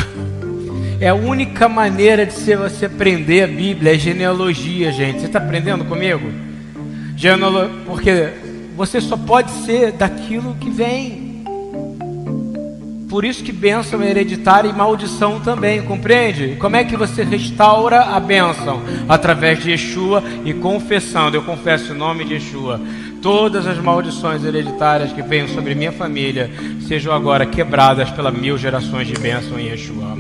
[1.00, 5.22] É a única maneira de você aprender a Bíblia, é genealogia, gente.
[5.22, 6.32] Você está aprendendo comigo?
[7.16, 7.70] Genealo...
[7.86, 8.30] Porque
[8.76, 11.25] você só pode ser daquilo que vem.
[13.10, 16.56] Por isso que bênção é hereditária e maldição também, compreende?
[16.60, 18.82] Como é que você restaura a bênção?
[19.08, 21.38] Através de Yeshua e confessando.
[21.38, 22.82] Eu confesso em nome de Yeshua.
[23.22, 26.50] Todas as maldições hereditárias que venham sobre minha família
[26.88, 30.16] sejam agora quebradas pelas mil gerações de bênção em Yeshua.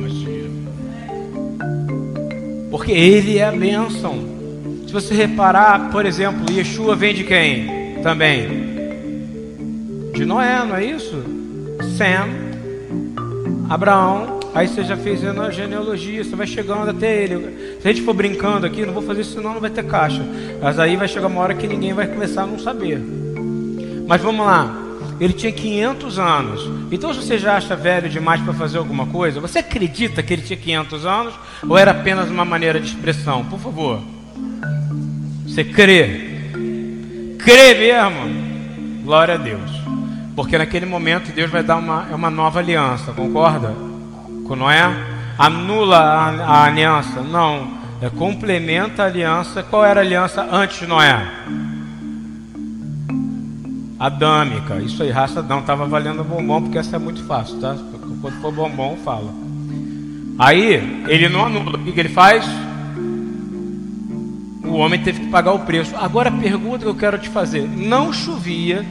[2.69, 4.35] Porque Ele é a bênção.
[4.85, 8.01] Se você reparar, por exemplo, Yeshua vem de quem?
[8.03, 8.75] Também.
[10.13, 11.23] De Noé, não é isso?
[11.97, 12.44] Sam
[13.69, 17.79] Abraão, aí você já fez a genealogia, você vai chegando até ele.
[17.81, 20.21] Se a gente for brincando aqui, não vou fazer isso senão não vai ter caixa.
[20.61, 22.99] Mas aí vai chegar uma hora que ninguém vai começar a não saber.
[24.07, 24.81] Mas vamos lá.
[25.19, 26.69] Ele tinha 500 anos.
[26.91, 30.41] Então, se você já acha velho demais para fazer alguma coisa, você acredita que ele
[30.41, 31.33] tinha 500 anos
[31.67, 33.45] ou era apenas uma maneira de expressão?
[33.45, 34.01] Por favor.
[35.47, 36.35] Você crê?
[37.39, 39.03] Crê mesmo?
[39.03, 39.84] Glória a Deus.
[40.35, 43.73] Porque naquele momento Deus vai dar uma, é uma nova aliança, concorda?
[44.45, 44.83] Com Noé?
[45.37, 47.21] Anula a, a aliança?
[47.21, 47.75] Não.
[48.01, 49.63] É, complementa a aliança.
[49.63, 51.25] Qual era a aliança antes de Noé?
[53.97, 54.75] Adâmica.
[54.81, 57.75] Isso aí, raça não estava valendo bombom, porque essa é muito fácil, tá?
[58.21, 59.33] Quando for bombom, fala.
[60.37, 61.77] Aí, ele não anula.
[61.77, 62.45] O que, que ele faz?
[64.65, 65.95] O homem teve que pagar o preço.
[65.95, 68.85] Agora a pergunta que eu quero te fazer: não chovia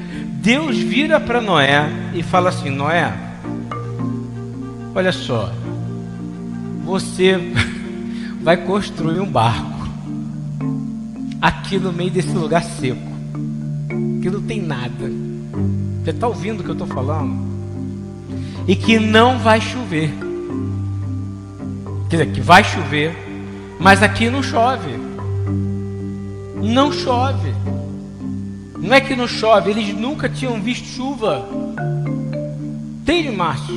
[0.45, 3.11] Deus vira para Noé e fala assim: Noé,
[4.95, 5.51] olha só,
[6.85, 7.41] você
[8.43, 9.89] vai construir um barco
[11.41, 13.01] aqui no meio desse lugar seco,
[14.21, 15.11] que não tem nada.
[16.05, 17.43] Você está ouvindo o que eu estou falando?
[18.69, 20.13] E que não vai chover.
[22.11, 23.17] Quer dizer, que vai chover,
[23.81, 24.93] mas aqui não chove.
[26.61, 27.55] Não chove.
[28.85, 31.43] Não é que não chove, eles nunca tinham visto chuva.
[33.03, 33.75] Tem, Márcio.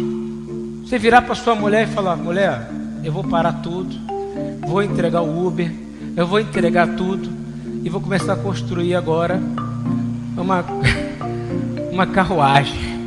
[0.84, 2.70] Você virar para sua mulher e falar: mulher,
[3.06, 3.96] eu vou parar tudo,
[4.68, 5.72] vou entregar o Uber,
[6.14, 7.30] eu vou entregar tudo
[7.86, 9.40] e vou começar a construir agora
[10.36, 10.66] uma,
[11.90, 12.98] uma carruagem.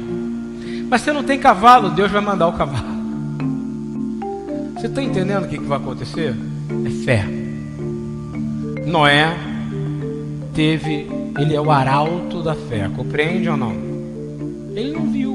[0.89, 2.89] Mas você não tem cavalo, Deus vai mandar o cavalo.
[4.75, 6.35] Você está entendendo o que, que vai acontecer?
[6.87, 7.27] É fé.
[8.87, 9.37] Noé
[10.55, 13.73] teve, ele é o arauto da fé, compreende ou não?
[14.75, 15.35] Ele não viu.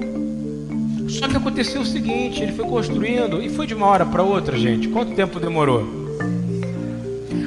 [1.08, 4.58] Só que aconteceu o seguinte: ele foi construindo e foi de uma hora para outra,
[4.58, 4.88] gente.
[4.88, 5.88] Quanto tempo demorou?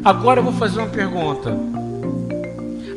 [0.04, 1.58] Agora eu vou fazer uma pergunta.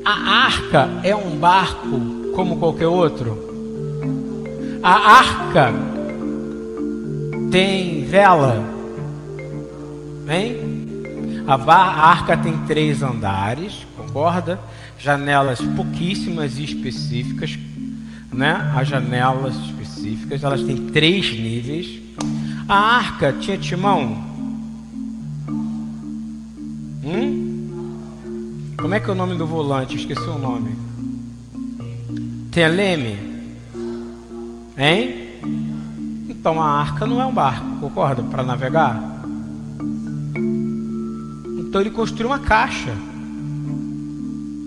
[0.06, 1.99] A arca é um barco
[2.36, 3.49] como qualquer outro?
[4.82, 5.74] A arca
[7.52, 8.64] tem vela?
[10.28, 10.72] Hein?
[11.47, 14.60] A arca tem três andares, concorda?
[15.02, 17.58] Janelas pouquíssimas e específicas,
[18.32, 18.72] né?
[18.76, 21.99] As janelas específicas, elas têm três níveis.
[22.68, 24.24] A arca tinha timão?
[27.04, 27.41] Hum?
[28.80, 29.95] Como é que é o nome do volante?
[29.95, 30.76] Esqueci o nome.
[32.52, 33.18] Tem leme?
[34.78, 35.16] Hein?
[36.30, 38.22] Então a arca não é um barco, concorda?
[38.22, 39.02] Para navegar?
[41.60, 42.95] Então ele construiu uma caixa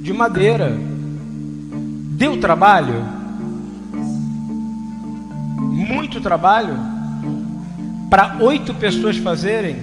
[0.05, 0.77] de madeira.
[2.11, 3.03] Deu trabalho?
[5.73, 6.77] Muito trabalho?
[8.11, 9.77] Para oito pessoas fazerem?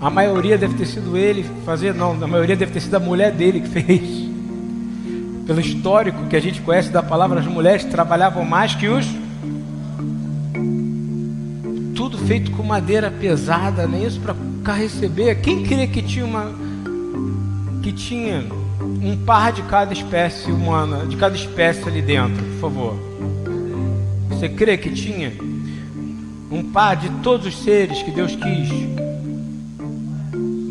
[0.00, 3.32] A maioria deve ter sido ele fazer, não, a maioria deve ter sido a mulher
[3.32, 4.26] dele que fez.
[5.46, 9.06] Pelo histórico que a gente conhece da palavra, as mulheres trabalhavam mais que os
[11.94, 15.34] tudo feito com madeira pesada, nem isso para receber.
[15.42, 16.67] Quem crê que tinha uma
[17.82, 18.44] que tinha
[18.80, 22.94] um par de cada espécie humana, de cada espécie ali dentro, por favor?
[24.30, 25.32] Você crê que tinha
[26.50, 28.68] um par de todos os seres que Deus quis?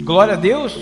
[0.03, 0.78] Glória a Deus.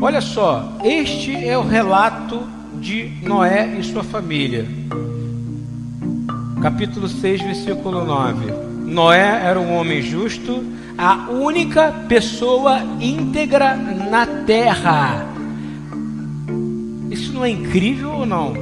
[0.00, 2.40] Olha só, este é o relato
[2.80, 4.66] de Noé e sua família.
[6.62, 8.67] Capítulo 6, versículo 9.
[8.88, 10.64] Noé era um homem justo,
[10.96, 15.26] a única pessoa íntegra na terra.
[17.10, 18.54] Isso não é incrível ou não?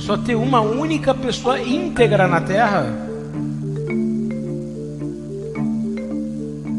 [0.00, 3.08] Só ter uma única pessoa íntegra na terra?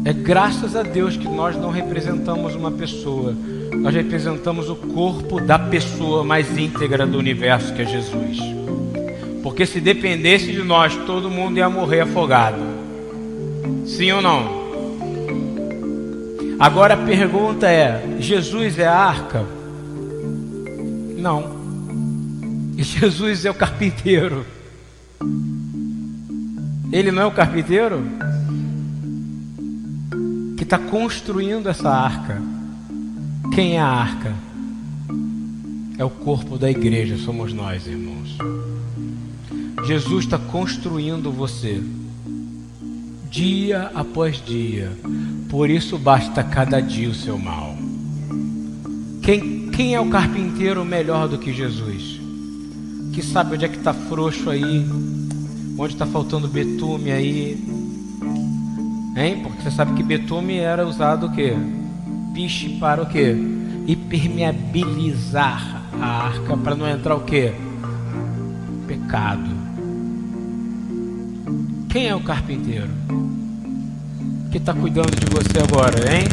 [0.04, 3.34] É graças a Deus que nós não representamos uma pessoa,
[3.80, 8.38] nós representamos o corpo da pessoa mais íntegra do universo, que é Jesus.
[9.42, 12.71] Porque se dependesse de nós, todo mundo ia morrer afogado.
[13.86, 14.62] Sim ou não?
[16.58, 19.44] Agora a pergunta é: Jesus é a arca?
[21.18, 21.60] Não.
[22.78, 24.46] Jesus é o carpinteiro.
[26.92, 28.02] Ele não é o carpinteiro?
[30.56, 32.40] Que está construindo essa arca.
[33.54, 34.34] Quem é a arca?
[35.98, 38.36] É o corpo da igreja, somos nós, irmãos.
[39.84, 41.82] Jesus está construindo você
[43.32, 44.92] dia após dia.
[45.48, 47.74] Por isso basta cada dia o seu mal.
[49.22, 52.20] Quem, quem é o carpinteiro melhor do que Jesus?
[53.14, 54.86] Que sabe onde é que está frouxo aí?
[55.78, 57.58] Onde está faltando betume aí?
[59.16, 59.40] Hein?
[59.42, 61.54] Porque você sabe que betume era usado o quê?
[62.34, 63.34] Piche para o quê?
[63.88, 67.54] Impermeabilizar a arca para não entrar o quê?
[68.86, 69.51] Pecado.
[71.92, 72.88] Quem é o carpinteiro?
[74.50, 76.24] Que está cuidando de você agora, hein?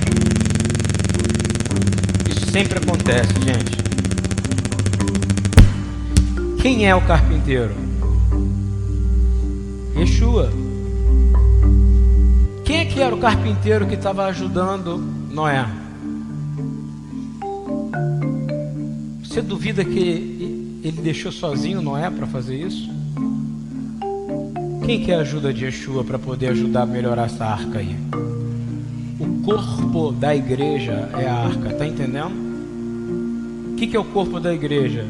[2.29, 3.77] Isso sempre acontece, gente.
[6.61, 7.75] Quem é o carpinteiro?
[9.97, 10.49] Yeshua.
[12.63, 15.67] Quem é que era o carpinteiro que estava ajudando Noé?
[19.21, 22.98] Você duvida que ele deixou sozinho Noé para fazer isso?
[24.89, 27.95] Quem quer a ajuda de Yeshua para poder ajudar a melhorar essa arca aí?
[29.19, 32.33] O corpo da igreja é a arca, tá entendendo?
[33.71, 35.05] O que, que é o corpo da igreja?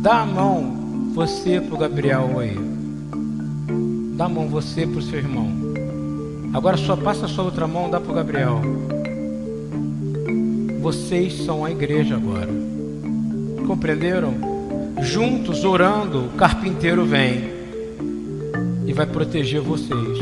[0.00, 2.56] Dá a mão você pro Gabriel aí.
[4.16, 5.50] Dá a mão você pro seu irmão.
[6.54, 8.58] Agora só passa a sua outra mão, dá pro Gabriel.
[10.80, 12.48] Vocês são a igreja agora.
[13.66, 14.32] Compreenderam?
[15.02, 17.57] Juntos orando, o carpinteiro vem
[18.88, 20.18] e vai proteger vocês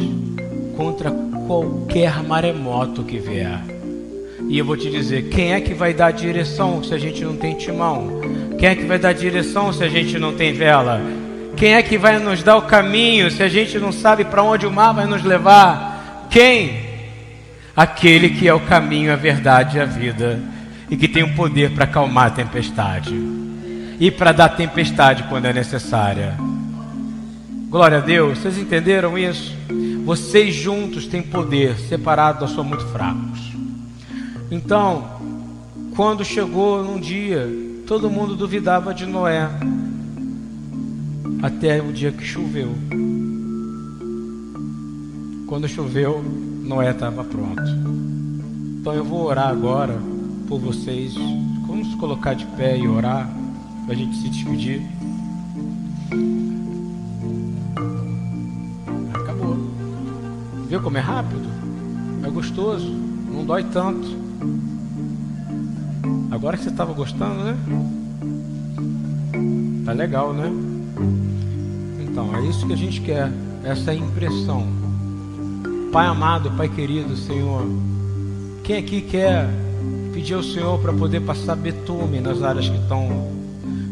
[0.76, 1.08] contra
[1.46, 3.62] qualquer maremoto que vier.
[4.48, 7.36] E eu vou te dizer: quem é que vai dar direção se a gente não
[7.36, 8.20] tem timão?
[8.58, 11.00] Quem é que vai dar direção se a gente não tem vela?
[11.56, 14.66] Quem é que vai nos dar o caminho se a gente não sabe para onde
[14.66, 16.26] o mar vai nos levar?
[16.28, 16.84] Quem?
[17.74, 20.40] Aquele que é o caminho, a verdade e a vida
[20.90, 23.14] e que tem o poder para acalmar a tempestade
[24.00, 26.34] e para dar tempestade quando é necessária.
[27.68, 29.52] Glória a Deus, vocês entenderam isso?
[30.04, 33.52] Vocês juntos têm poder, separados nós somos muito fracos.
[34.50, 35.04] Então,
[35.96, 37.48] quando chegou um dia,
[37.86, 39.50] todo mundo duvidava de Noé.
[41.42, 42.74] até o dia que choveu.
[45.46, 46.24] Quando choveu,
[46.64, 47.62] Noé estava pronto.
[48.80, 49.98] Então eu vou orar agora
[50.48, 51.14] por vocês.
[51.66, 53.28] Vamos colocar de pé e orar
[53.84, 54.82] para a gente se despedir.
[60.76, 61.48] Viu como é rápido?
[62.22, 62.86] É gostoso,
[63.32, 64.06] não dói tanto.
[66.30, 67.56] Agora que você estava gostando, né?
[69.86, 70.52] Tá legal, né?
[72.02, 73.32] Então, é isso que a gente quer,
[73.64, 74.66] essa impressão.
[75.90, 77.66] Pai amado, Pai querido, Senhor,
[78.62, 79.48] quem aqui quer
[80.12, 83.32] pedir ao Senhor para poder passar betume nas áreas que estão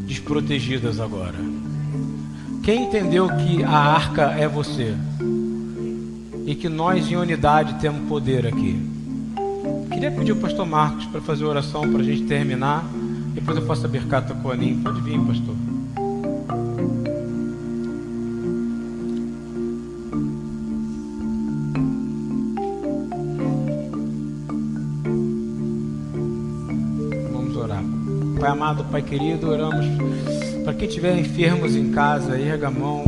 [0.06, 1.38] desprotegidas agora?
[2.62, 4.94] Quem entendeu que a arca é você?
[6.46, 8.78] E que nós em unidade temos poder aqui?
[9.90, 12.84] Queria pedir ao pastor Marcos para fazer oração para a gente terminar.
[13.34, 14.78] Depois eu faço a bercata com a Aninha.
[14.82, 15.54] Pode vir, pastor.
[28.44, 29.86] Pai amado, Pai querido, oramos
[30.64, 33.02] para quem tiver enfermos em casa, erga a mão,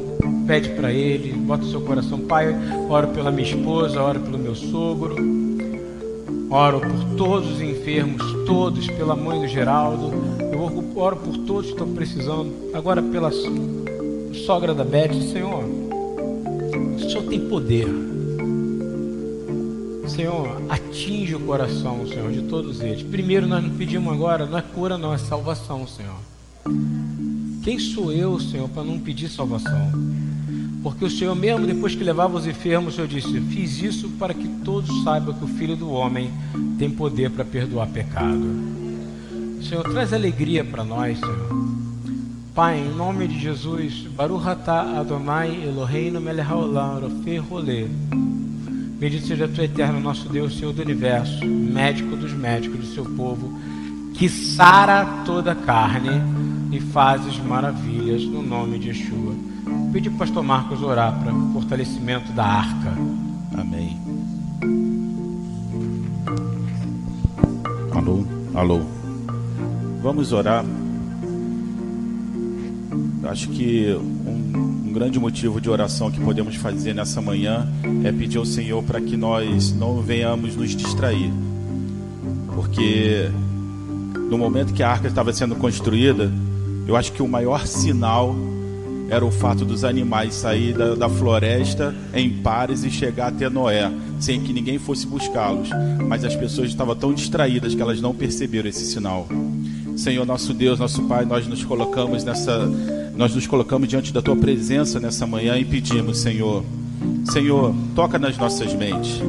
[0.47, 2.21] pede para Ele, bota o seu coração.
[2.21, 2.55] Pai,
[2.89, 5.17] oro pela minha esposa, oro pelo meu sogro,
[6.51, 11.73] oro por todos os enfermos, todos, pela mãe do Geraldo, eu oro por todos que
[11.73, 13.31] estão precisando, agora pela
[14.47, 17.87] sogra da Beth, Senhor, o Senhor tem poder.
[20.07, 23.03] Senhor, atinge o coração, Senhor, de todos eles.
[23.03, 26.17] Primeiro, nós não pedimos agora, não é cura, não, é salvação, Senhor.
[27.63, 29.91] Quem sou eu, Senhor, para não pedir salvação?
[30.87, 34.33] Porque o Senhor, mesmo depois que levava os enfermos, o Senhor disse: Fiz isso para
[34.33, 36.31] que todos saibam que o Filho do Homem
[36.79, 38.49] tem poder para perdoar pecado.
[39.61, 41.67] Senhor, traz alegria para nós, Senhor.
[42.55, 47.01] Pai, em nome de Jesus, Baruch atah Adonai Eloheinu melech haolam
[47.51, 47.89] rolê.
[49.01, 53.59] Bendito seja tu, eterno nosso Deus, Senhor do universo, médico dos médicos do seu povo,
[54.15, 56.23] que sara toda a carne
[56.71, 59.56] e fazes maravilhas no nome de Yeshua.
[59.93, 62.93] Pedi para o pastor Marcos orar para o fortalecimento da arca.
[63.57, 63.99] Amém.
[67.93, 68.81] Alô, alô.
[70.03, 70.65] Vamos orar.
[73.25, 77.67] Acho que um grande motivo de oração que podemos fazer nessa manhã
[78.05, 81.33] é pedir ao Senhor para que nós não venhamos nos distrair.
[82.55, 83.29] Porque
[84.31, 86.33] no momento que a arca estava sendo construída,
[86.87, 88.35] eu acho que o maior sinal
[89.09, 93.91] era o fato dos animais sair da, da, floresta em pares e chegar até Noé,
[94.19, 95.69] sem que ninguém fosse buscá-los.
[96.09, 99.29] Mas as pessoas estavam tão distraídas que elas não perceberam esse sinal.
[99.97, 102.69] Senhor, nosso Deus, nosso Pai, nós nos colocamos nessa
[103.17, 106.63] nós nos colocamos diante da tua presença nessa manhã e pedimos, Senhor,
[107.25, 109.23] Senhor, toca nas nossas mentes.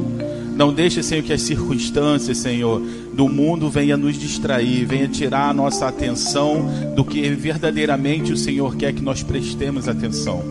[0.58, 2.82] Não deixe, Senhor, que as circunstâncias, Senhor,
[3.12, 8.74] do mundo venha nos distrair, venha tirar a nossa atenção do que verdadeiramente o Senhor
[8.74, 10.42] quer que nós prestemos atenção.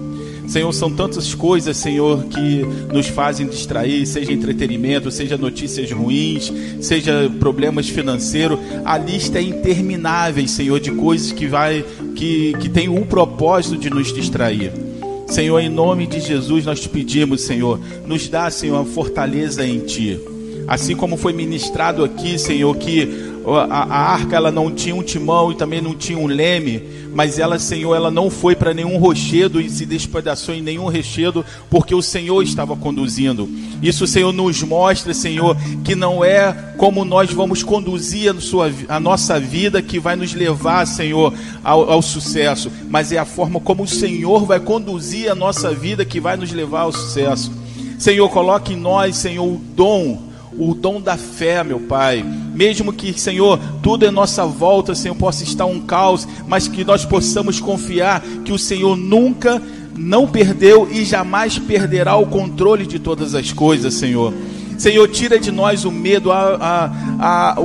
[0.47, 7.29] Senhor, são tantas coisas, Senhor, que nos fazem distrair, seja entretenimento, seja notícias ruins, seja
[7.37, 8.57] problemas financeiros.
[8.85, 11.83] A lista é interminável, Senhor, de coisas que vai
[12.15, 14.86] que, que tem o propósito de nos distrair.
[15.27, 20.19] Senhor, em nome de Jesus, nós te pedimos, Senhor, nos dá, Senhor, fortaleza em Ti.
[20.67, 23.09] Assim como foi ministrado aqui, Senhor, que
[23.45, 26.81] a, a arca ela não tinha um timão e também não tinha um leme,
[27.17, 31.43] mas ela, Senhor, ela não foi para nenhum rochedo e se despedaçou em nenhum rochedo,
[31.67, 33.49] porque o Senhor estava conduzindo.
[33.81, 38.99] Isso, Senhor, nos mostra, Senhor, que não é como nós vamos conduzir a, sua, a
[38.99, 43.81] nossa vida que vai nos levar, Senhor, ao, ao sucesso, mas é a forma como
[43.81, 47.51] o Senhor vai conduzir a nossa vida que vai nos levar ao sucesso.
[47.97, 50.26] Senhor, coloque em nós, Senhor, o dom
[50.57, 52.23] o dom da fé, meu Pai.
[52.53, 57.05] Mesmo que, Senhor, tudo em nossa volta, Senhor, possa estar um caos, mas que nós
[57.05, 59.61] possamos confiar que o Senhor nunca
[59.95, 64.33] não perdeu e jamais perderá o controle de todas as coisas, Senhor.
[64.77, 67.55] Senhor, tira de nós o medo, a, a, a,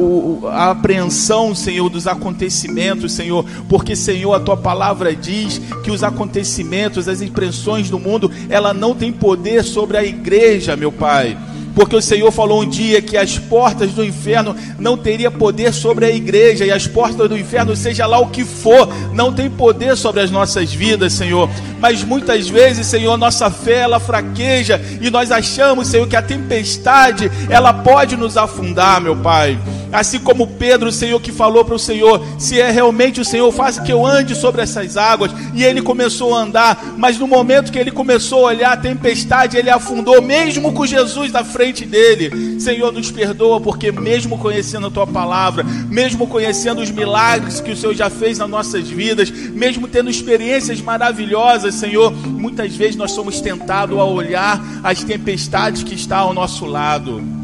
[0.46, 7.08] a, apreensão, Senhor, dos acontecimentos, Senhor, porque, Senhor, a tua palavra diz que os acontecimentos,
[7.08, 11.36] as impressões do mundo, ela não tem poder sobre a igreja, meu Pai.
[11.74, 16.04] Porque o Senhor falou um dia que as portas do inferno não teria poder sobre
[16.04, 19.96] a igreja e as portas do inferno, seja lá o que for, não tem poder
[19.96, 21.48] sobre as nossas vidas, Senhor.
[21.80, 27.30] Mas muitas vezes, Senhor, nossa fé ela fraqueja e nós achamos, Senhor, que a tempestade
[27.48, 29.58] ela pode nos afundar, meu Pai.
[29.92, 33.52] Assim como Pedro, o Senhor, que falou para o Senhor: se é realmente o Senhor,
[33.52, 35.30] faça que eu ande sobre essas águas.
[35.54, 39.56] E ele começou a andar, mas no momento que ele começou a olhar a tempestade,
[39.56, 42.58] ele afundou, mesmo com Jesus na frente dele.
[42.58, 47.76] Senhor, nos perdoa, porque mesmo conhecendo a tua palavra, mesmo conhecendo os milagres que o
[47.76, 53.40] Senhor já fez nas nossas vidas, mesmo tendo experiências maravilhosas, Senhor, muitas vezes nós somos
[53.40, 57.41] tentados a olhar as tempestades que estão ao nosso lado.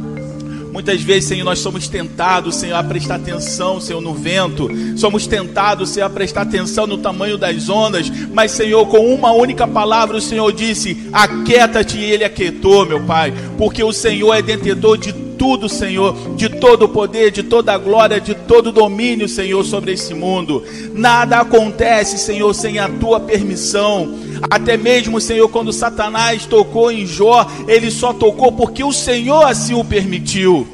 [0.72, 4.68] Muitas vezes, Senhor, nós somos tentados, Senhor, a prestar atenção, Senhor, no vento.
[4.96, 8.10] Somos tentados, Senhor, a prestar atenção no tamanho das ondas.
[8.32, 13.32] Mas, Senhor, com uma única palavra, o Senhor disse: Aquieta-te, e ele aquietou, meu Pai.
[13.56, 17.78] Porque o Senhor é detentor de tudo, Senhor, de todo o poder, de toda a
[17.78, 20.64] glória, de todo o domínio, Senhor, sobre esse mundo.
[20.92, 24.18] Nada acontece, Senhor, sem a tua permissão.
[24.50, 29.74] Até mesmo, Senhor, quando Satanás tocou em Jó, ele só tocou porque o Senhor assim
[29.74, 30.66] o permitiu.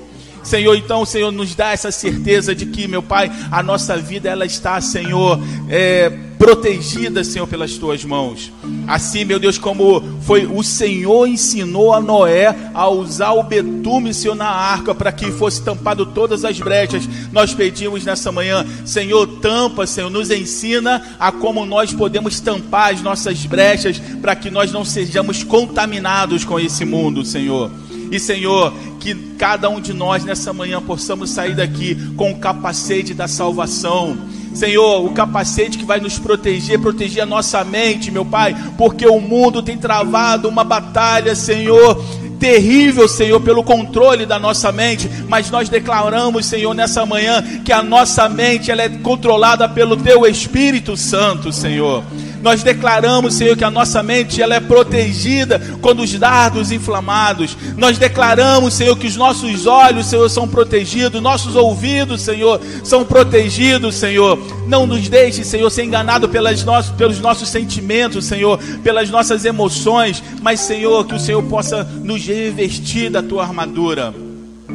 [0.43, 4.45] Senhor, então Senhor nos dá essa certeza de que, meu Pai, a nossa vida ela
[4.45, 5.41] está, Senhor,
[5.71, 6.13] é,
[6.45, 8.53] protegida, Senhor, pelas tuas mãos.
[8.87, 14.35] Assim, meu Deus, como foi o Senhor ensinou a Noé a usar o betume, Senhor,
[14.35, 17.09] na arca para que fosse tampado todas as brechas.
[17.33, 23.01] Nós pedimos nessa manhã, Senhor, tampa, Senhor, nos ensina a como nós podemos tampar as
[23.01, 27.71] nossas brechas para que nós não sejamos contaminados com esse mundo, Senhor.
[28.11, 28.71] E Senhor,
[29.01, 34.15] que cada um de nós nessa manhã possamos sair daqui com o capacete da salvação.
[34.55, 39.21] Senhor, o capacete que vai nos proteger, proteger a nossa mente, meu Pai, porque o
[39.21, 42.03] mundo tem travado uma batalha, Senhor,
[42.39, 47.83] terrível, Senhor, pelo controle da nossa mente, mas nós declaramos, Senhor, nessa manhã que a
[47.83, 52.05] nossa mente ela é controlada pelo teu Espírito Santo, Senhor.
[52.45, 57.57] Nós declaramos, Senhor, que a nossa mente ela é protegida quando os dardos inflamados.
[57.75, 63.95] Nós declaramos, Senhor, que os nossos olhos, Senhor, são protegidos, nossos ouvidos, Senhor, são protegidos,
[63.95, 64.39] Senhor.
[64.69, 70.23] Não nos deixe, Senhor, ser enganado pelas nossas, pelos nossos sentimentos, Senhor, pelas nossas emoções,
[70.43, 74.15] mas, Senhor, que o Senhor possa nos revestir da tua armadura.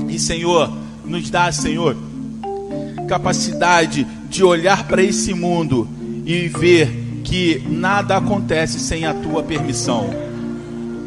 [0.07, 0.71] E, Senhor,
[1.05, 1.95] nos dá, Senhor,
[3.07, 5.87] capacidade de olhar para esse mundo
[6.25, 10.09] e ver que nada acontece sem a tua permissão.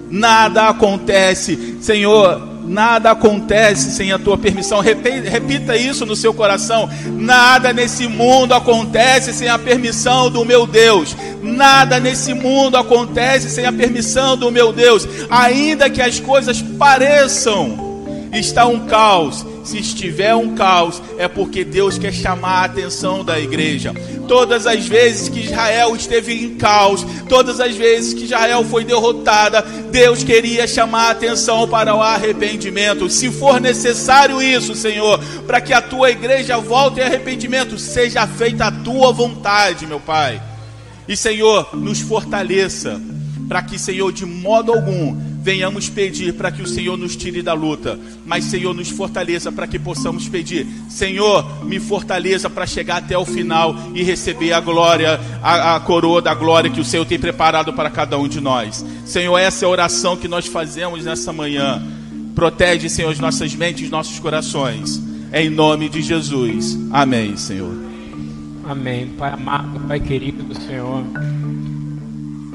[0.09, 4.79] Nada acontece, Senhor, nada acontece sem a tua permissão.
[4.79, 6.89] Repita isso no seu coração.
[7.07, 11.17] Nada nesse mundo acontece sem a permissão do meu Deus.
[11.43, 15.09] Nada nesse mundo acontece sem a permissão do meu Deus.
[15.29, 17.91] Ainda que as coisas pareçam
[18.33, 23.39] estar um caos, se estiver um caos, é porque Deus quer chamar a atenção da
[23.39, 23.95] igreja.
[24.27, 29.63] Todas as vezes que Israel esteve em caos, todas as vezes que Israel foi derrotada,
[29.91, 33.09] Deus queria chamar a atenção para o arrependimento.
[33.09, 38.67] Se for necessário isso, Senhor, para que a tua igreja volte em arrependimento, seja feita
[38.67, 40.43] a tua vontade, meu Pai.
[41.07, 43.01] E Senhor, nos fortaleça,
[43.49, 47.53] para que, Senhor, de modo algum venhamos pedir para que o Senhor nos tire da
[47.53, 53.19] luta, mas Senhor nos fortaleça para que possamos pedir, Senhor, me fortaleça para chegar até
[53.19, 57.19] o final e receber a glória, a, a, coroa da glória que o Senhor tem
[57.19, 58.85] preparado para cada um de nós.
[59.05, 61.83] Senhor, essa é a oração que nós fazemos nessa manhã.
[62.37, 65.03] Protege, Senhor, as nossas mentes, os nossos corações.
[65.33, 66.79] Em nome de Jesus.
[66.93, 67.75] Amém, Senhor.
[68.65, 69.09] Amém.
[69.19, 71.03] Pai amado, Pai querido do Senhor,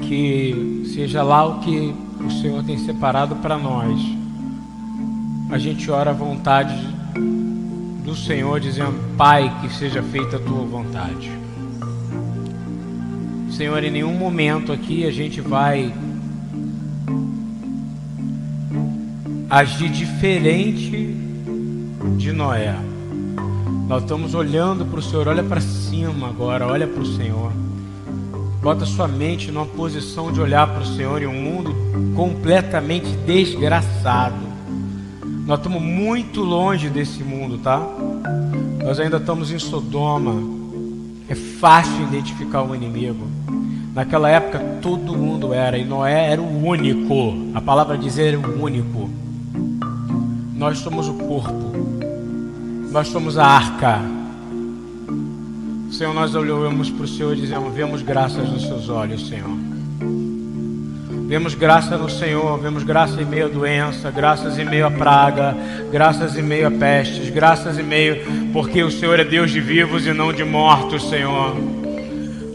[0.08, 1.94] que seja lá o que
[2.24, 4.00] o Senhor tem separado para nós.
[5.50, 6.76] A gente ora a vontade
[8.04, 11.30] do Senhor, dizendo: Pai, que seja feita a tua vontade.
[13.50, 15.92] Senhor, em nenhum momento aqui a gente vai
[19.50, 21.16] agir diferente
[22.16, 22.76] de Noé.
[23.88, 27.50] Nós estamos olhando para o Senhor, olha para cima agora, olha para o Senhor.
[28.60, 31.74] Bota sua mente numa posição de olhar para o Senhor em um mundo
[32.16, 34.48] completamente desgraçado.
[35.46, 37.80] Nós estamos muito longe desse mundo, tá?
[38.82, 40.34] Nós ainda estamos em Sodoma.
[41.28, 43.28] É fácil identificar o inimigo.
[43.94, 47.34] Naquela época todo mundo era, e Noé era o único.
[47.54, 49.08] A palavra dizer era o único.
[50.54, 51.72] Nós somos o corpo.
[52.90, 54.17] Nós somos a arca.
[55.90, 59.56] Senhor, nós olhamos para o Senhor e dizemos: vemos graças nos seus olhos, Senhor.
[61.26, 65.54] Vemos graça no Senhor, vemos graça em meio à doença, graças em meio à praga,
[65.92, 70.06] graças em meio a pestes, graças em meio, porque o Senhor é Deus de vivos
[70.06, 71.54] e não de mortos, Senhor.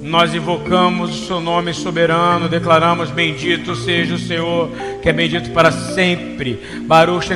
[0.01, 4.69] Nós invocamos o seu nome soberano, declaramos: Bendito seja o Senhor,
[5.01, 6.59] que é bendito para sempre.
[6.87, 7.29] Baruch.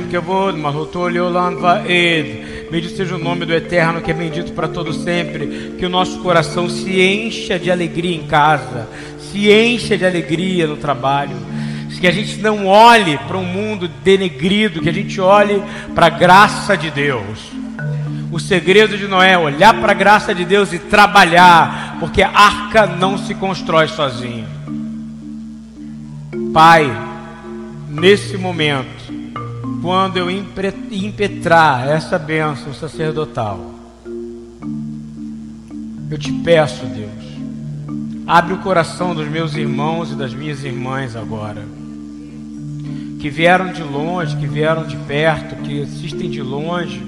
[2.69, 5.75] Bendito seja o nome do Eterno, que é bendito para todo sempre.
[5.77, 8.87] Que o nosso coração se encha de alegria em casa,
[9.19, 11.35] se encha de alegria no trabalho.
[11.99, 15.63] Que a gente não olhe para um mundo denegrido, que a gente olhe
[15.95, 17.39] para a graça de Deus.
[18.31, 22.29] O segredo de Noé é olhar para a graça de Deus e trabalhar, porque a
[22.29, 24.45] arca não se constrói sozinha.
[26.53, 26.91] Pai,
[27.89, 29.06] nesse momento,
[29.87, 33.73] quando eu impetrar essa bênção sacerdotal,
[36.11, 37.09] eu te peço, Deus,
[38.27, 41.65] abre o coração dos meus irmãos e das minhas irmãs agora,
[43.21, 47.01] que vieram de longe, que vieram de perto, que assistem de longe,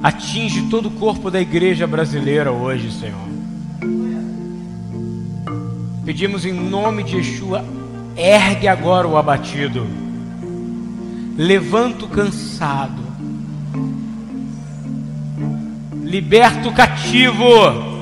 [0.00, 3.18] atinge todo o corpo da igreja brasileira hoje, Senhor.
[6.04, 7.64] Pedimos em nome de Yeshua,
[8.16, 10.03] ergue agora o abatido,
[11.36, 13.02] levanta o cansado,
[16.02, 17.92] liberta o cativo.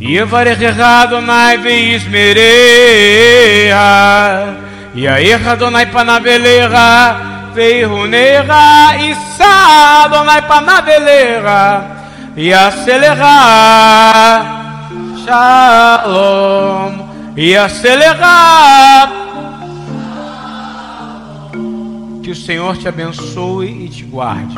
[0.00, 2.42] Yevarechecha Adonai veismereha
[4.96, 13.26] Yair Adonai panaveleha Veihuneha Issa Adonai panaveleha acelerar,
[15.24, 16.92] Shalom.
[17.64, 19.31] Acelerar.
[22.22, 24.56] Que o Senhor te abençoe e te guarde.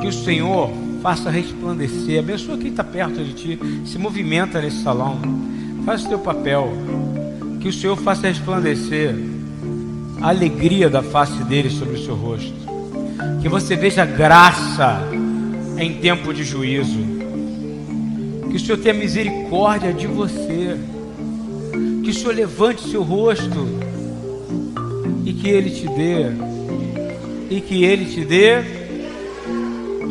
[0.00, 0.70] Que o Senhor
[1.02, 2.20] faça resplandecer.
[2.20, 3.58] Abençoa quem está perto de ti.
[3.84, 5.18] Se movimenta nesse salão.
[5.84, 6.72] Faz o teu papel.
[7.60, 9.14] Que o Senhor faça resplandecer
[10.22, 12.54] a alegria da face dele sobre o seu rosto.
[13.42, 15.02] Que você veja graça
[15.76, 16.98] em tempo de juízo.
[18.48, 20.78] Que o Senhor tenha misericórdia de você.
[22.02, 23.90] Que o Senhor levante seu rosto
[25.24, 26.26] e que Ele te dê,
[27.50, 28.62] e que Ele te dê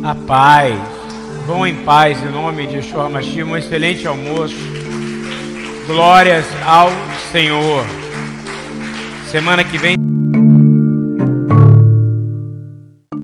[0.02, 0.74] a paz.
[1.46, 3.42] Vão em paz, em nome de Yeshua Mashiach.
[3.42, 4.54] Um excelente almoço.
[5.86, 6.90] Glórias ao
[7.32, 7.84] Senhor.
[9.30, 10.19] Semana que vem.